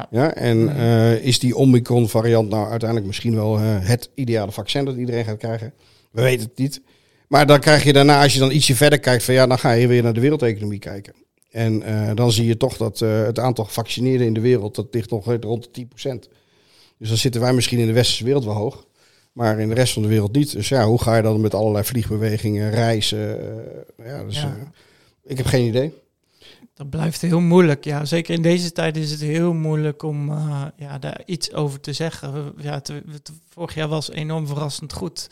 Ja. 0.09 0.33
en 0.33 0.75
eh, 0.77 1.13
is 1.13 1.39
die 1.39 1.55
Omicron 1.55 2.09
variant 2.09 2.49
nou 2.49 2.69
uiteindelijk 2.69 3.07
misschien 3.07 3.35
wel 3.35 3.57
eh, 3.57 3.63
het 3.79 4.09
ideale 4.13 4.51
vaccin 4.51 4.85
dat 4.85 4.95
iedereen 4.95 5.25
gaat 5.25 5.37
krijgen? 5.37 5.73
We 6.11 6.21
weten 6.21 6.47
het 6.47 6.57
niet. 6.57 6.81
Maar 7.35 7.45
dan 7.45 7.59
krijg 7.59 7.83
je 7.83 7.93
daarna, 7.93 8.21
als 8.23 8.33
je 8.33 8.39
dan 8.39 8.51
ietsje 8.51 8.75
verder 8.75 8.99
kijkt, 8.99 9.23
van 9.23 9.33
ja, 9.33 9.47
dan 9.47 9.59
ga 9.59 9.71
je 9.71 9.87
weer 9.87 10.03
naar 10.03 10.13
de 10.13 10.19
wereldeconomie 10.19 10.79
kijken. 10.79 11.13
En 11.51 11.81
eh, 11.83 12.15
dan 12.15 12.31
zie 12.31 12.45
je 12.45 12.57
toch 12.57 12.77
dat 12.77 13.01
eh, 13.01 13.23
het 13.23 13.39
aantal 13.39 13.65
gevaccineerden 13.65 14.27
in 14.27 14.33
de 14.33 14.39
wereld, 14.39 14.75
dat 14.75 14.87
ligt 14.91 15.09
nog 15.09 15.25
rond 15.39 15.69
de 15.75 15.85
10%. 15.85 15.87
Dus 16.97 17.07
dan 17.09 17.17
zitten 17.17 17.41
wij 17.41 17.53
misschien 17.53 17.79
in 17.79 17.87
de 17.87 17.93
westerse 17.93 18.23
wereld 18.23 18.43
wel 18.45 18.53
hoog. 18.53 18.85
Maar 19.31 19.59
in 19.59 19.67
de 19.69 19.73
rest 19.75 19.93
van 19.93 20.01
de 20.01 20.07
wereld 20.07 20.35
niet. 20.35 20.51
Dus 20.51 20.69
ja, 20.69 20.85
hoe 20.85 21.01
ga 21.01 21.15
je 21.15 21.21
dan 21.21 21.41
met 21.41 21.53
allerlei 21.53 21.83
vliegbewegingen, 21.83 22.71
reizen? 22.71 23.39
eh, 23.99 24.05
ja, 24.07 24.23
dus, 24.23 24.35
Ja. 24.41 24.57
ik 25.25 25.37
heb 25.37 25.45
geen 25.45 25.67
idee. 25.67 25.93
Dat 26.73 26.89
blijft 26.89 27.21
heel 27.21 27.39
moeilijk. 27.39 27.83
Ja, 27.83 28.05
zeker 28.05 28.33
in 28.33 28.41
deze 28.41 28.71
tijd 28.71 28.97
is 28.97 29.11
het 29.11 29.21
heel 29.21 29.53
moeilijk 29.53 30.03
om 30.03 30.29
ja, 30.77 30.99
daar 30.99 31.21
iets 31.25 31.53
over 31.53 31.79
te 31.79 31.93
zeggen. 31.93 32.53
Ja, 32.57 32.73
het, 32.73 32.87
het- 32.87 33.31
vorig 33.49 33.75
jaar 33.75 33.87
was 33.87 34.11
enorm 34.11 34.47
verrassend 34.47 34.93
goed. 34.93 35.27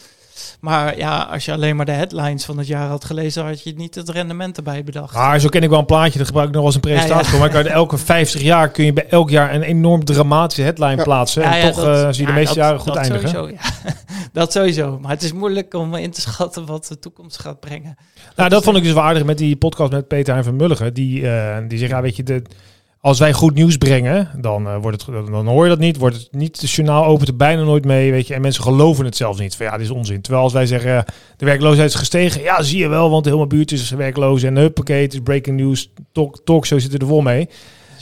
Maar 0.59 0.97
ja, 0.97 1.21
als 1.31 1.45
je 1.45 1.51
alleen 1.51 1.75
maar 1.75 1.85
de 1.85 1.91
headlines 1.91 2.45
van 2.45 2.57
het 2.57 2.67
jaar 2.67 2.87
had 2.87 3.05
gelezen, 3.05 3.45
had 3.45 3.63
je 3.63 3.73
niet 3.75 3.95
het 3.95 4.09
rendement 4.09 4.57
erbij 4.57 4.83
bedacht. 4.83 5.13
Maar 5.15 5.39
zo 5.39 5.49
ken 5.49 5.61
ik 5.63 5.69
wel 5.69 5.79
een 5.79 5.85
plaatje, 5.85 6.17
dat 6.17 6.27
gebruik 6.27 6.47
ik 6.49 6.55
nog 6.55 6.65
als 6.65 6.75
een 6.75 6.81
presentatie. 6.81 7.31
Ja, 7.33 7.39
voor. 7.39 7.51
Maar 7.51 7.65
elke 7.65 7.97
50 7.97 8.41
jaar 8.41 8.69
kun 8.69 8.85
je 8.85 8.93
bij 8.93 9.07
elk 9.09 9.29
jaar 9.29 9.53
een 9.55 9.61
enorm 9.61 10.05
dramatische 10.05 10.61
headline 10.63 10.95
Ja. 10.95 11.03
plaatsen. 11.03 11.41
Ja, 11.41 11.51
en 11.57 11.57
ja, 11.65 11.71
toch 11.71 11.75
dat- 11.85 11.85
eh, 11.97 12.01
zie 12.11 12.19
je 12.19 12.25
de 12.25 12.31
ja, 12.31 12.33
meeste 12.33 12.53
dat- 12.55 12.63
jaren 12.63 12.79
goed 12.79 12.93
dat 12.93 12.97
eindigen. 13.03 13.29
Sowieso, 13.29 13.57
ja. 13.83 13.93
dat 14.33 14.51
sowieso. 14.51 14.99
Maar 15.01 15.11
het 15.11 15.23
is 15.23 15.33
moeilijk 15.33 15.73
om 15.73 15.95
in 15.95 16.11
te 16.11 16.21
schatten 16.21 16.65
wat 16.65 16.87
de 16.87 16.99
toekomst 16.99 17.39
gaat 17.39 17.59
brengen. 17.59 17.97
Nou, 18.35 18.49
dat 18.49 18.63
vond 18.63 18.77
ik 18.77 18.83
dus 18.83 18.93
wel 18.93 19.03
aardig 19.03 19.23
met 19.23 19.37
die 19.37 19.55
podcast 19.55 19.91
met 19.91 20.07
Peter 20.07 20.33
Hein 20.33 20.45
van 20.45 20.55
Mulligen. 20.55 20.93
Die, 20.93 21.29
eh, 21.29 21.57
die 21.67 21.77
zegt, 21.77 21.91
ja, 21.91 22.01
weet 22.01 22.15
je, 22.15 22.23
de, 22.23 22.41
als 23.03 23.19
wij 23.19 23.33
goed 23.33 23.53
nieuws 23.53 23.77
brengen, 23.77 24.29
dan, 24.37 24.67
eh, 24.67 24.77
wordt 24.81 25.05
het, 25.05 25.25
dan 25.25 25.47
hoor 25.47 25.63
je 25.63 25.69
dat 25.69 25.79
niet. 25.79 25.97
Wordt 25.97 26.15
het 26.15 26.27
niet, 26.31 26.61
het 26.61 26.69
journaal 26.71 27.05
opent 27.05 27.27
er 27.27 27.35
bijna 27.35 27.63
nooit 27.63 27.85
mee, 27.85 28.11
weet 28.11 28.27
je. 28.27 28.33
En 28.33 28.41
mensen 28.41 28.63
geloven 28.63 29.05
het 29.05 29.15
zelfs 29.15 29.39
niet. 29.39 29.55
Van, 29.55 29.65
ja, 29.65 29.71
dit 29.71 29.81
is 29.81 29.89
onzin. 29.89 30.21
Terwijl 30.21 30.43
als 30.43 30.53
wij 30.53 30.65
zeggen, 30.65 30.97
eh, 30.97 31.03
de 31.37 31.45
werkloosheid 31.45 31.89
is 31.89 31.95
gestegen. 31.95 32.41
Ja, 32.41 32.61
zie 32.61 32.79
je 32.79 32.87
wel, 32.87 33.09
want 33.09 33.25
mijn 33.25 33.47
buurt 33.47 33.71
is 33.71 33.89
werkloos. 33.89 34.43
En 34.43 34.55
huppakee, 34.55 35.01
het 35.01 35.13
is 35.13 35.19
breaking 35.19 35.59
news. 35.59 35.91
Talk, 36.11 36.41
talkshow 36.43 36.79
zitten 36.79 36.99
er 36.99 37.07
vol 37.07 37.21
mee. 37.21 37.49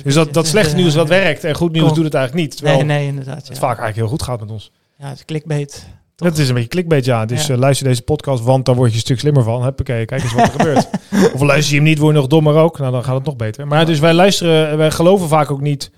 Dus 0.04 0.14
dat, 0.14 0.34
dat 0.34 0.48
slechte 0.48 0.76
nieuws 0.76 0.94
dat 0.94 1.08
werkt 1.08 1.44
en 1.44 1.56
goed 1.56 1.72
nieuws 1.72 1.94
doet 1.94 2.04
het 2.04 2.14
eigenlijk 2.14 2.46
niet. 2.48 2.58
Terwijl 2.58 2.78
Nee, 2.78 2.98
nee, 2.98 3.08
inderdaad. 3.08 3.48
het 3.48 3.60
vaak 3.60 3.78
eigenlijk 3.78 3.96
heel 3.96 4.08
goed 4.08 4.24
gaat 4.24 4.40
met 4.40 4.52
ons. 4.52 4.72
ja, 4.98 5.08
het 5.08 5.18
is 5.18 5.26
clickbait. 5.26 5.88
Toch? 6.22 6.30
Het 6.30 6.38
is 6.38 6.48
een 6.48 6.54
beetje 6.54 6.70
clickbait, 6.70 7.06
ja. 7.06 7.26
Dus 7.26 7.48
Ja. 7.48 7.54
eh, 7.54 7.60
luister 7.60 7.88
deze 7.88 8.02
podcast, 8.02 8.44
want 8.44 8.66
dan 8.66 8.76
word 8.76 8.90
je 8.90 8.96
een 8.96 9.02
stuk 9.02 9.20
slimmer 9.20 9.44
van. 9.44 9.64
Huppakee, 9.64 10.06
kijk 10.06 10.24
eens 10.24 10.34
wat 10.34 10.46
er 10.46 10.52
gebeurt. 10.52 10.90
Of 11.36 11.42
luister 11.42 11.70
je 11.74 11.80
hem 11.80 11.90
niet, 11.90 11.98
word 11.98 12.14
je 12.14 12.20
nog 12.20 12.30
dommer 12.30 12.56
ook. 12.56 12.80
Nou, 12.80 12.92
dan 12.92 13.04
gaat 13.04 13.16
het 13.16 13.26
nog 13.26 13.36
beter. 13.36 13.68
Maar 13.68 13.80
Ja. 13.80 13.86
dus 13.86 14.00
wij 14.00 14.14
luisteren, 14.14 14.78
wij 14.78 14.92
geloven 14.92 15.28
vaak 15.28 15.52
ook 15.52 15.62
niet 15.62 15.92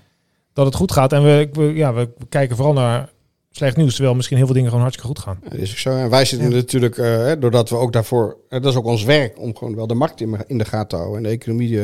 dat 0.52 0.66
het 0.66 0.74
goed 0.74 0.92
gaat. 0.92 1.12
En 1.12 1.22
we, 1.22 1.48
we- 1.52 1.62
ja, 1.74 1.92
we 1.94 2.08
kijken 2.28 2.56
vooral 2.56 2.74
naar 2.74 3.08
slecht 3.50 3.76
nieuws. 3.76 3.94
Terwijl 3.94 4.14
misschien 4.14 4.36
heel 4.36 4.46
veel 4.46 4.54
dingen 4.54 4.68
gewoon 4.70 4.84
hartstikke 4.84 5.14
goed 5.14 5.24
gaan. 5.24 5.38
Ja, 5.44 5.50
dat 5.50 5.58
is 5.58 5.70
ook 5.70 5.76
zo. 5.78 5.90
En 5.90 6.10
wij 6.10 6.24
zitten 6.24 6.50
Ja. 6.50 6.54
natuurlijk, 6.56 6.98
eh, 6.98 7.04
hè, 7.06 7.38
doordat 7.38 7.70
we 7.70 7.76
ook 7.76 7.92
daarvoor, 7.92 8.36
eh, 8.48 8.60
dat 8.62 8.72
is 8.72 8.78
ook 8.78 8.84
ons 8.86 9.04
werk, 9.04 9.38
om 9.40 9.56
gewoon 9.56 9.74
wel 9.76 9.86
de 9.86 9.94
markt 9.94 10.20
in, 10.20 10.36
in 10.46 10.58
de 10.58 10.64
gaten 10.64 10.88
te 10.88 10.96
houden. 10.96 11.16
En 11.16 11.22
de 11.22 11.28
economie 11.28 11.78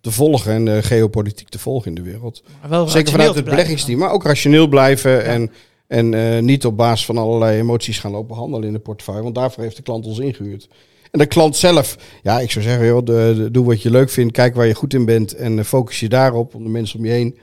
te 0.00 0.10
volgen 0.10 0.52
en 0.52 0.64
de 0.64 0.82
geopolitiek 0.82 1.48
te 1.48 1.58
volgen 1.58 1.88
in 1.88 1.94
de 1.94 2.10
wereld. 2.10 2.42
Zeker 2.86 3.10
vanuit 3.12 3.34
het 3.34 3.44
beleggingsteam, 3.44 3.98
maar 3.98 4.10
ook 4.10 4.24
rationeel 4.24 4.66
blijven 4.66 5.24
en, 5.24 5.50
en 5.86 6.14
eh, 6.14 6.42
niet 6.42 6.66
op 6.66 6.76
basis 6.76 7.06
van 7.06 7.18
allerlei 7.18 7.58
emoties 7.58 7.98
gaan 7.98 8.10
lopen 8.10 8.36
handelen 8.36 8.66
in 8.66 8.72
de 8.72 8.78
portefeuille. 8.78 9.22
Want 9.22 9.34
daarvoor 9.34 9.62
heeft 9.62 9.76
de 9.76 9.82
klant 9.82 10.06
ons 10.06 10.18
ingehuurd. 10.18 10.68
En 11.10 11.18
de 11.18 11.26
klant 11.26 11.56
zelf, 11.56 11.96
ja, 12.22 12.40
ik 12.40 12.50
zou 12.50 12.64
zeggen, 12.64 12.86
joh, 12.86 13.04
de, 13.04 13.34
de- 13.36 13.50
doe 13.50 13.64
wat 13.66 13.82
je 13.82 13.90
leuk 13.90 14.10
vindt, 14.10 14.32
kijk 14.32 14.54
waar 14.54 14.66
je 14.66 14.74
goed 14.74 14.94
in 14.94 15.04
bent 15.04 15.34
en 15.34 15.58
eh, 15.58 15.64
focus 15.64 16.00
je 16.00 16.08
daarop, 16.08 16.54
om 16.54 16.62
de 16.62 16.68
mensen 16.70 16.98
om 16.98 17.04
je 17.04 17.10
heen. 17.10 17.38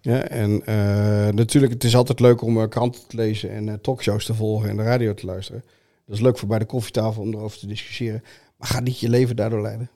Ja, 0.00 0.22
en 0.22 0.66
eh, 0.66 1.28
natuurlijk, 1.34 1.72
het 1.72 1.84
is 1.84 1.96
altijd 1.96 2.20
leuk 2.20 2.42
om 2.42 2.68
kranten 2.68 3.00
te 3.06 3.16
lezen 3.16 3.50
en 3.50 3.80
talkshows 3.80 4.24
te 4.24 4.34
volgen 4.34 4.68
en 4.68 4.76
de 4.76 4.82
radio 4.82 5.14
te 5.14 5.26
luisteren. 5.26 5.64
Dat 6.06 6.16
is 6.16 6.22
leuk 6.22 6.38
voor 6.38 6.48
bij 6.48 6.58
de 6.58 6.64
koffietafel 6.64 7.22
om 7.22 7.34
erover 7.34 7.58
te 7.58 7.66
discussiëren. 7.66 8.22
Maar 8.56 8.68
ga 8.68 8.80
niet 8.80 9.00
je 9.00 9.08
leven 9.08 9.36
daardoor 9.36 9.62
leiden. 9.62 9.90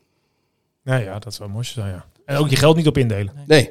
Ja, 0.82 0.96
ja, 0.96 1.18
dat 1.18 1.34
zou 1.34 1.50
mooi 1.50 1.64
zijn, 1.64 1.92
ja. 1.92 2.04
En 2.24 2.36
ook 2.36 2.48
je 2.48 2.56
geld 2.56 2.76
niet 2.76 2.86
op 2.86 2.98
indelen. 2.98 3.32
Nee, 3.46 3.70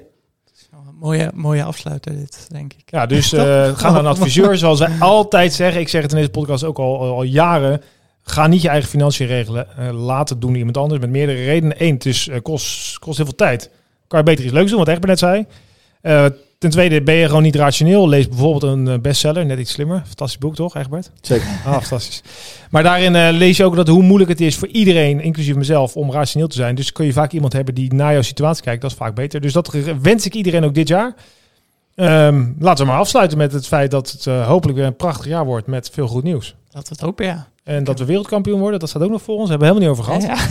mooie, 0.94 1.32
mooie 1.34 1.64
afsluiter 1.64 2.16
dit, 2.16 2.48
denk 2.52 2.74
ik. 2.74 2.84
Ja, 2.86 3.06
dus 3.06 3.34
uh, 3.34 3.42
ga 3.78 3.92
naar 3.92 4.00
een 4.00 4.06
adviseur, 4.16 4.58
zoals 4.58 4.80
wij 4.80 5.00
altijd 5.00 5.54
zeggen. 5.54 5.82
Ik 5.82 5.90
zeg 5.90 6.02
het 6.02 6.12
in 6.12 6.18
deze 6.18 6.30
podcast 6.30 6.64
ook 6.64 6.78
al, 6.78 7.00
al 7.00 7.24
jaren. 7.24 7.82
Ga 8.24 8.48
niet 8.48 8.62
je 8.62 8.70
eigen 8.70 8.90
financiën 8.90 9.28
regelen. 9.28 9.68
Uh, 9.80 10.06
laat 10.06 10.30
het 10.30 10.42
doen 10.42 10.56
iemand 10.56 10.78
anders 10.78 11.02
met 11.02 11.10
meerdere 11.10 11.44
redenen. 11.44 11.84
Eén, 11.84 11.94
het 11.94 12.06
is, 12.06 12.28
uh, 12.28 12.36
kost, 12.42 13.00
kost 13.00 13.18
heel 13.18 13.26
veel 13.26 13.36
tijd. 13.36 13.70
Kan 14.08 14.20
je 14.20 14.26
beter 14.26 14.44
iets 14.46 14.54
leuks 14.54 14.70
doen, 14.70 14.80
wat 14.80 14.88
Egbert 14.88 15.08
net 15.08 15.20
zei. 15.20 15.46
Ten 16.58 16.70
tweede, 16.70 17.02
ben 17.02 17.16
je 17.16 17.28
gewoon 17.28 17.44
niet 17.44 17.56
rationeel. 17.56 18.10
Lees 18.10 18.28
bijvoorbeeld 18.28 18.64
een 18.64 19.02
bestseller, 19.02 19.46
net 19.46 19.60
iets 19.60 19.72
slimmer. 19.72 20.02
Fantastisch 20.06 20.38
boek 20.38 20.56
toch, 20.56 20.76
Egbert? 20.76 21.12
Zeker. 21.22 21.48
Ah, 21.66 21.72
fantastisch. 21.72 22.22
Maar 22.70 22.84
daarin 22.84 23.38
lees 23.38 23.58
je 23.58 23.64
ook 23.64 23.76
dat 23.76 23.88
hoe 23.88 24.04
moeilijk 24.04 24.30
het 24.30 24.42
is 24.42 24.56
voor 24.56 24.68
iedereen, 24.68 25.22
inclusief 25.22 25.56
mezelf, 25.56 25.96
om 25.96 26.12
rationeel 26.12 26.48
te 26.48 26.56
zijn. 26.56 26.76
Dus 26.76 26.92
kun 26.92 27.06
je 27.06 27.14
vaak 27.14 27.32
iemand 27.32 27.54
hebben 27.54 27.76
die 27.76 27.94
naar 27.94 28.12
jouw 28.12 28.22
situatie 28.22 28.64
kijkt. 28.64 28.82
Dat 28.82 28.92
is 28.92 28.98
vaak 28.98 29.16
beter. 29.16 29.42
Dus 29.42 29.54
dat 29.54 29.74
wens 30.02 30.26
ik 30.26 30.34
iedereen 30.34 30.64
ook 30.64 30.74
dit 30.74 30.88
jaar. 30.88 31.16
Um, 31.96 32.56
laten 32.60 32.86
we 32.86 32.92
maar 32.92 33.00
afsluiten 33.00 33.38
met 33.38 33.52
het 33.52 33.68
feit 33.68 33.92
dat 33.92 34.12
het 34.12 34.26
hopelijk 34.26 34.78
weer 34.78 34.88
een 34.88 34.96
prachtig 34.96 35.26
jaar 35.28 35.46
wordt 35.46 35.68
met 35.68 35.90
veel 35.94 36.08
goed 36.08 36.24
nieuws. 36.24 36.56
Dat 36.70 36.84
we 36.84 36.90
het 36.90 37.02
hopen, 37.02 37.26
ja. 37.26 37.48
En 37.66 37.84
dat 37.84 38.00
we 38.00 38.06
wereldkampioen 38.06 38.60
worden, 38.60 38.80
dat 38.80 38.90
staat 38.90 39.02
ook 39.02 39.10
nog 39.10 39.22
voor 39.22 39.38
ons. 39.38 39.50
Hebben 39.50 39.68
we 39.68 39.74
helemaal 39.74 39.96
niet 39.96 40.00
over 40.00 40.22
gehad. 40.22 40.50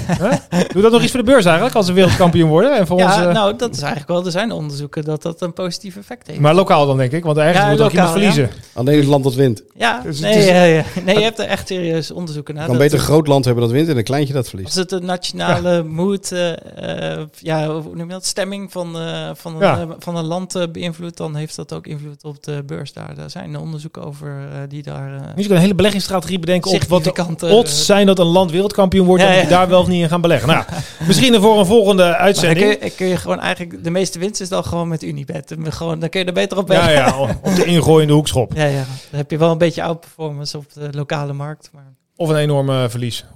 Ja, 0.50 0.58
Doe 0.72 0.82
dat 0.82 0.92
nog 0.92 1.02
iets 1.02 1.10
voor 1.10 1.20
de 1.20 1.30
beurs 1.30 1.44
eigenlijk, 1.44 1.76
als 1.76 1.86
we 1.86 1.92
wereldkampioen 1.92 2.48
worden? 2.48 2.76
En 2.76 2.86
voor 2.86 2.98
ja, 2.98 3.04
ons, 3.04 3.26
uh... 3.26 3.32
nou, 3.32 3.56
dat 3.56 3.74
is 3.74 3.80
eigenlijk 3.80 4.10
wel. 4.10 4.24
Er 4.24 4.30
zijn 4.30 4.52
onderzoeken 4.52 5.04
dat 5.04 5.22
dat 5.22 5.40
een 5.40 5.52
positief 5.52 5.96
effect 5.96 6.26
heeft. 6.26 6.40
Maar 6.40 6.54
lokaal 6.54 6.86
dan, 6.86 6.96
denk 6.96 7.12
ik. 7.12 7.24
Want 7.24 7.36
ergens 7.36 7.64
ja, 7.64 7.70
moet 7.70 7.80
ook 7.80 7.90
iemand 7.90 8.10
verliezen. 8.10 8.50
Alleen 8.72 8.98
het 8.98 9.06
land 9.06 9.24
dat 9.24 9.34
wint. 9.34 9.62
Ja, 9.74 10.00
dus 10.00 10.20
nee, 10.20 10.36
is... 10.36 10.50
nee, 10.50 10.84
nee, 11.04 11.16
je 11.16 11.22
hebt 11.22 11.38
er 11.38 11.46
echt 11.46 11.68
serieus 11.68 12.10
onderzoeken 12.10 12.54
naar. 12.54 12.66
kan 12.66 12.76
beter 12.76 12.98
een 12.98 13.04
groot 13.04 13.26
land 13.26 13.44
hebben 13.44 13.62
dat 13.62 13.72
wint 13.72 13.88
en 13.88 13.96
een 13.96 14.04
kleintje 14.04 14.34
dat 14.34 14.48
verliest. 14.48 14.68
Als 14.68 14.76
het 14.76 14.92
een 14.92 15.04
nationale 15.04 15.82
moed, 15.82 16.32
uh, 16.32 16.48
uh, 16.48 17.22
ja, 17.40 17.68
hoe 17.68 17.96
noem 17.96 18.06
je 18.06 18.12
dat, 18.12 18.26
stemming 18.26 18.72
van, 18.72 18.96
van, 19.34 19.62
een, 19.62 19.94
van 19.98 20.16
een 20.16 20.24
land 20.24 20.66
beïnvloedt, 20.72 21.16
dan 21.16 21.34
heeft 21.34 21.56
dat 21.56 21.72
ook 21.72 21.86
invloed 21.86 22.24
op 22.24 22.42
de 22.42 22.62
beurs 22.66 22.92
daar. 22.92 23.14
Daar 23.14 23.30
zijn 23.30 23.58
onderzoeken 23.58 24.04
over 24.04 24.48
die 24.68 24.82
daar... 24.82 25.32
Nu 25.36 25.48
een 25.48 25.56
hele 25.56 25.74
beleggingsstrategie 25.74 26.38
bedenken 26.38 26.70
op 26.70 26.82
wat 26.82 27.03
de 27.04 27.46
odds 27.46 27.86
zijn 27.86 28.06
dat 28.06 28.18
een 28.18 28.26
land 28.26 28.50
wereldkampioen 28.50 29.06
wordt, 29.06 29.22
ja, 29.22 29.32
ja. 29.32 29.40
je 29.40 29.48
daar 29.48 29.68
wel 29.68 29.80
of 29.80 29.86
niet 29.86 30.02
in 30.02 30.08
gaan 30.08 30.20
beleggen. 30.20 30.48
Nou, 30.48 30.64
misschien 31.06 31.40
voor 31.40 31.58
een 31.58 31.66
volgende 31.66 32.16
uitzending. 32.16 32.60
Dan 32.60 32.78
kun, 32.78 32.88
je, 32.88 32.94
kun 32.94 33.06
je 33.06 33.16
gewoon 33.16 33.40
eigenlijk, 33.40 33.84
de 33.84 33.90
meeste 33.90 34.18
winst 34.18 34.40
is 34.40 34.48
dan 34.48 34.64
gewoon 34.64 34.88
met 34.88 35.02
Unibet. 35.02 35.54
Gewoon, 35.62 35.98
dan 35.98 36.08
kun 36.08 36.20
je 36.20 36.26
er 36.26 36.32
beter 36.32 36.58
op 36.58 36.66
beleggen. 36.66 36.92
Ja, 36.92 37.06
ja, 37.06 37.38
op 37.42 37.54
de 37.56 37.64
ingooiende 37.64 38.12
hoekschop. 38.12 38.52
Ja, 38.54 38.64
ja. 38.64 38.84
Dan 39.10 39.18
heb 39.20 39.30
je 39.30 39.38
wel 39.38 39.50
een 39.50 39.58
beetje 39.58 39.82
outperformance 39.82 40.56
op 40.56 40.72
de 40.72 40.88
lokale 40.90 41.32
markt. 41.32 41.70
Maar... 41.72 41.92
Of 42.16 42.28
een 42.28 42.36
enorme 42.36 42.86
verlies, 42.88 43.24
100%. 43.24 43.30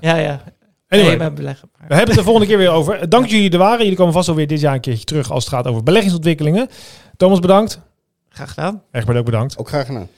Ja, 0.00 0.16
ja. 0.16 0.42
Anyway, 0.88 1.16
nee, 1.16 1.30
beleggen, 1.30 1.70
maar. 1.72 1.88
we 1.88 1.94
hebben 1.94 2.14
het 2.14 2.18
de 2.18 2.30
volgende 2.30 2.48
keer 2.48 2.58
weer 2.58 2.70
over. 2.70 3.08
Dank 3.08 3.26
jullie 3.26 3.50
er 3.50 3.58
waren. 3.58 3.78
Jullie 3.78 3.96
komen 3.96 4.12
vast 4.12 4.28
alweer 4.28 4.46
dit 4.46 4.60
jaar 4.60 4.74
een 4.74 4.80
keertje 4.80 5.04
terug 5.04 5.30
als 5.30 5.44
het 5.44 5.52
gaat 5.52 5.66
over 5.66 5.82
beleggingsontwikkelingen. 5.82 6.68
Thomas, 7.16 7.38
bedankt. 7.38 7.80
Graag 8.28 8.48
gedaan. 8.48 8.82
Echt 8.90 9.08
ook 9.08 9.24
bedankt. 9.24 9.58
Ook 9.58 9.68
graag 9.68 9.86
gedaan. 9.86 10.08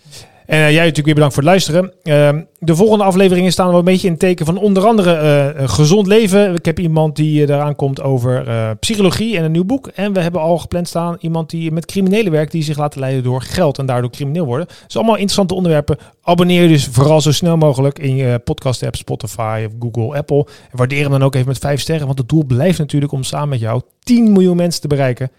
En 0.46 0.58
uh, 0.58 0.64
jij 0.64 0.78
natuurlijk 0.78 1.04
weer 1.04 1.14
bedankt 1.14 1.34
voor 1.34 1.42
het 1.42 1.52
luisteren. 1.52 1.92
Uh, 2.02 2.42
de 2.58 2.76
volgende 2.76 3.04
afleveringen 3.04 3.52
staan 3.52 3.68
wel 3.68 3.78
een 3.78 3.84
beetje 3.84 4.06
in 4.06 4.12
het 4.12 4.20
teken 4.20 4.46
van 4.46 4.56
onder 4.56 4.86
andere 4.86 5.54
uh, 5.56 5.68
gezond 5.68 6.06
leven. 6.06 6.54
Ik 6.54 6.64
heb 6.64 6.78
iemand 6.78 7.16
die 7.16 7.40
eraan 7.40 7.76
komt 7.76 8.02
over 8.02 8.44
psychologie 8.78 9.36
en 9.36 9.44
een 9.44 9.52
nieuw 9.52 9.64
boek. 9.64 9.86
En 9.86 10.12
we 10.12 10.20
hebben 10.20 10.40
al 10.40 10.58
gepland 10.58 10.88
staan 10.88 11.16
iemand 11.20 11.50
die 11.50 11.72
met 11.72 11.86
criminelen 11.86 12.32
werkt, 12.32 12.52
die 12.52 12.62
zich 12.62 12.78
laten 12.78 13.00
leiden 13.00 13.22
door 13.22 13.42
geld 13.42 13.78
en 13.78 13.86
daardoor 13.86 14.10
crimineel 14.10 14.44
worden. 14.44 14.66
Dus 14.86 14.96
allemaal 14.96 15.14
interessante 15.14 15.54
onderwerpen. 15.54 15.98
Abonneer 16.22 16.62
je 16.62 16.68
dus 16.68 16.86
vooral 16.86 17.20
zo 17.20 17.32
snel 17.32 17.56
mogelijk 17.56 17.98
in 17.98 18.16
je 18.16 18.38
podcast 18.38 18.82
app, 18.82 18.96
Spotify 18.96 19.68
Google, 19.80 20.16
Apple. 20.16 20.46
En 20.70 20.76
waardeer 20.76 21.02
hem 21.02 21.10
dan 21.10 21.22
ook 21.22 21.34
even 21.34 21.48
met 21.48 21.58
vijf 21.58 21.80
sterren, 21.80 22.06
want 22.06 22.18
het 22.18 22.28
doel 22.28 22.44
blijft 22.44 22.78
natuurlijk 22.78 23.12
om 23.12 23.22
samen 23.22 23.48
met 23.48 23.60
jou 23.60 23.82
10 23.98 24.32
miljoen 24.32 24.56
mensen 24.56 24.80
te 24.80 24.88
bereiken. 24.88 25.30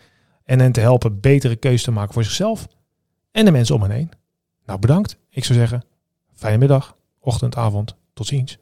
En 0.45 0.59
hen 0.59 0.71
te 0.71 0.79
helpen 0.79 1.19
betere 1.19 1.55
keuzes 1.55 1.83
te 1.83 1.91
maken 1.91 2.13
voor 2.13 2.23
zichzelf 2.23 2.67
en 3.31 3.45
de 3.45 3.51
mensen 3.51 3.75
om 3.75 3.81
hen 3.81 3.91
heen. 3.91 4.24
Nou, 4.65 4.79
bedankt. 4.79 5.17
Ik 5.29 5.45
zou 5.45 5.59
zeggen, 5.59 5.83
fijne 6.33 6.57
middag, 6.57 6.97
ochtend, 7.19 7.55
avond. 7.55 7.95
Tot 8.13 8.27
ziens. 8.27 8.57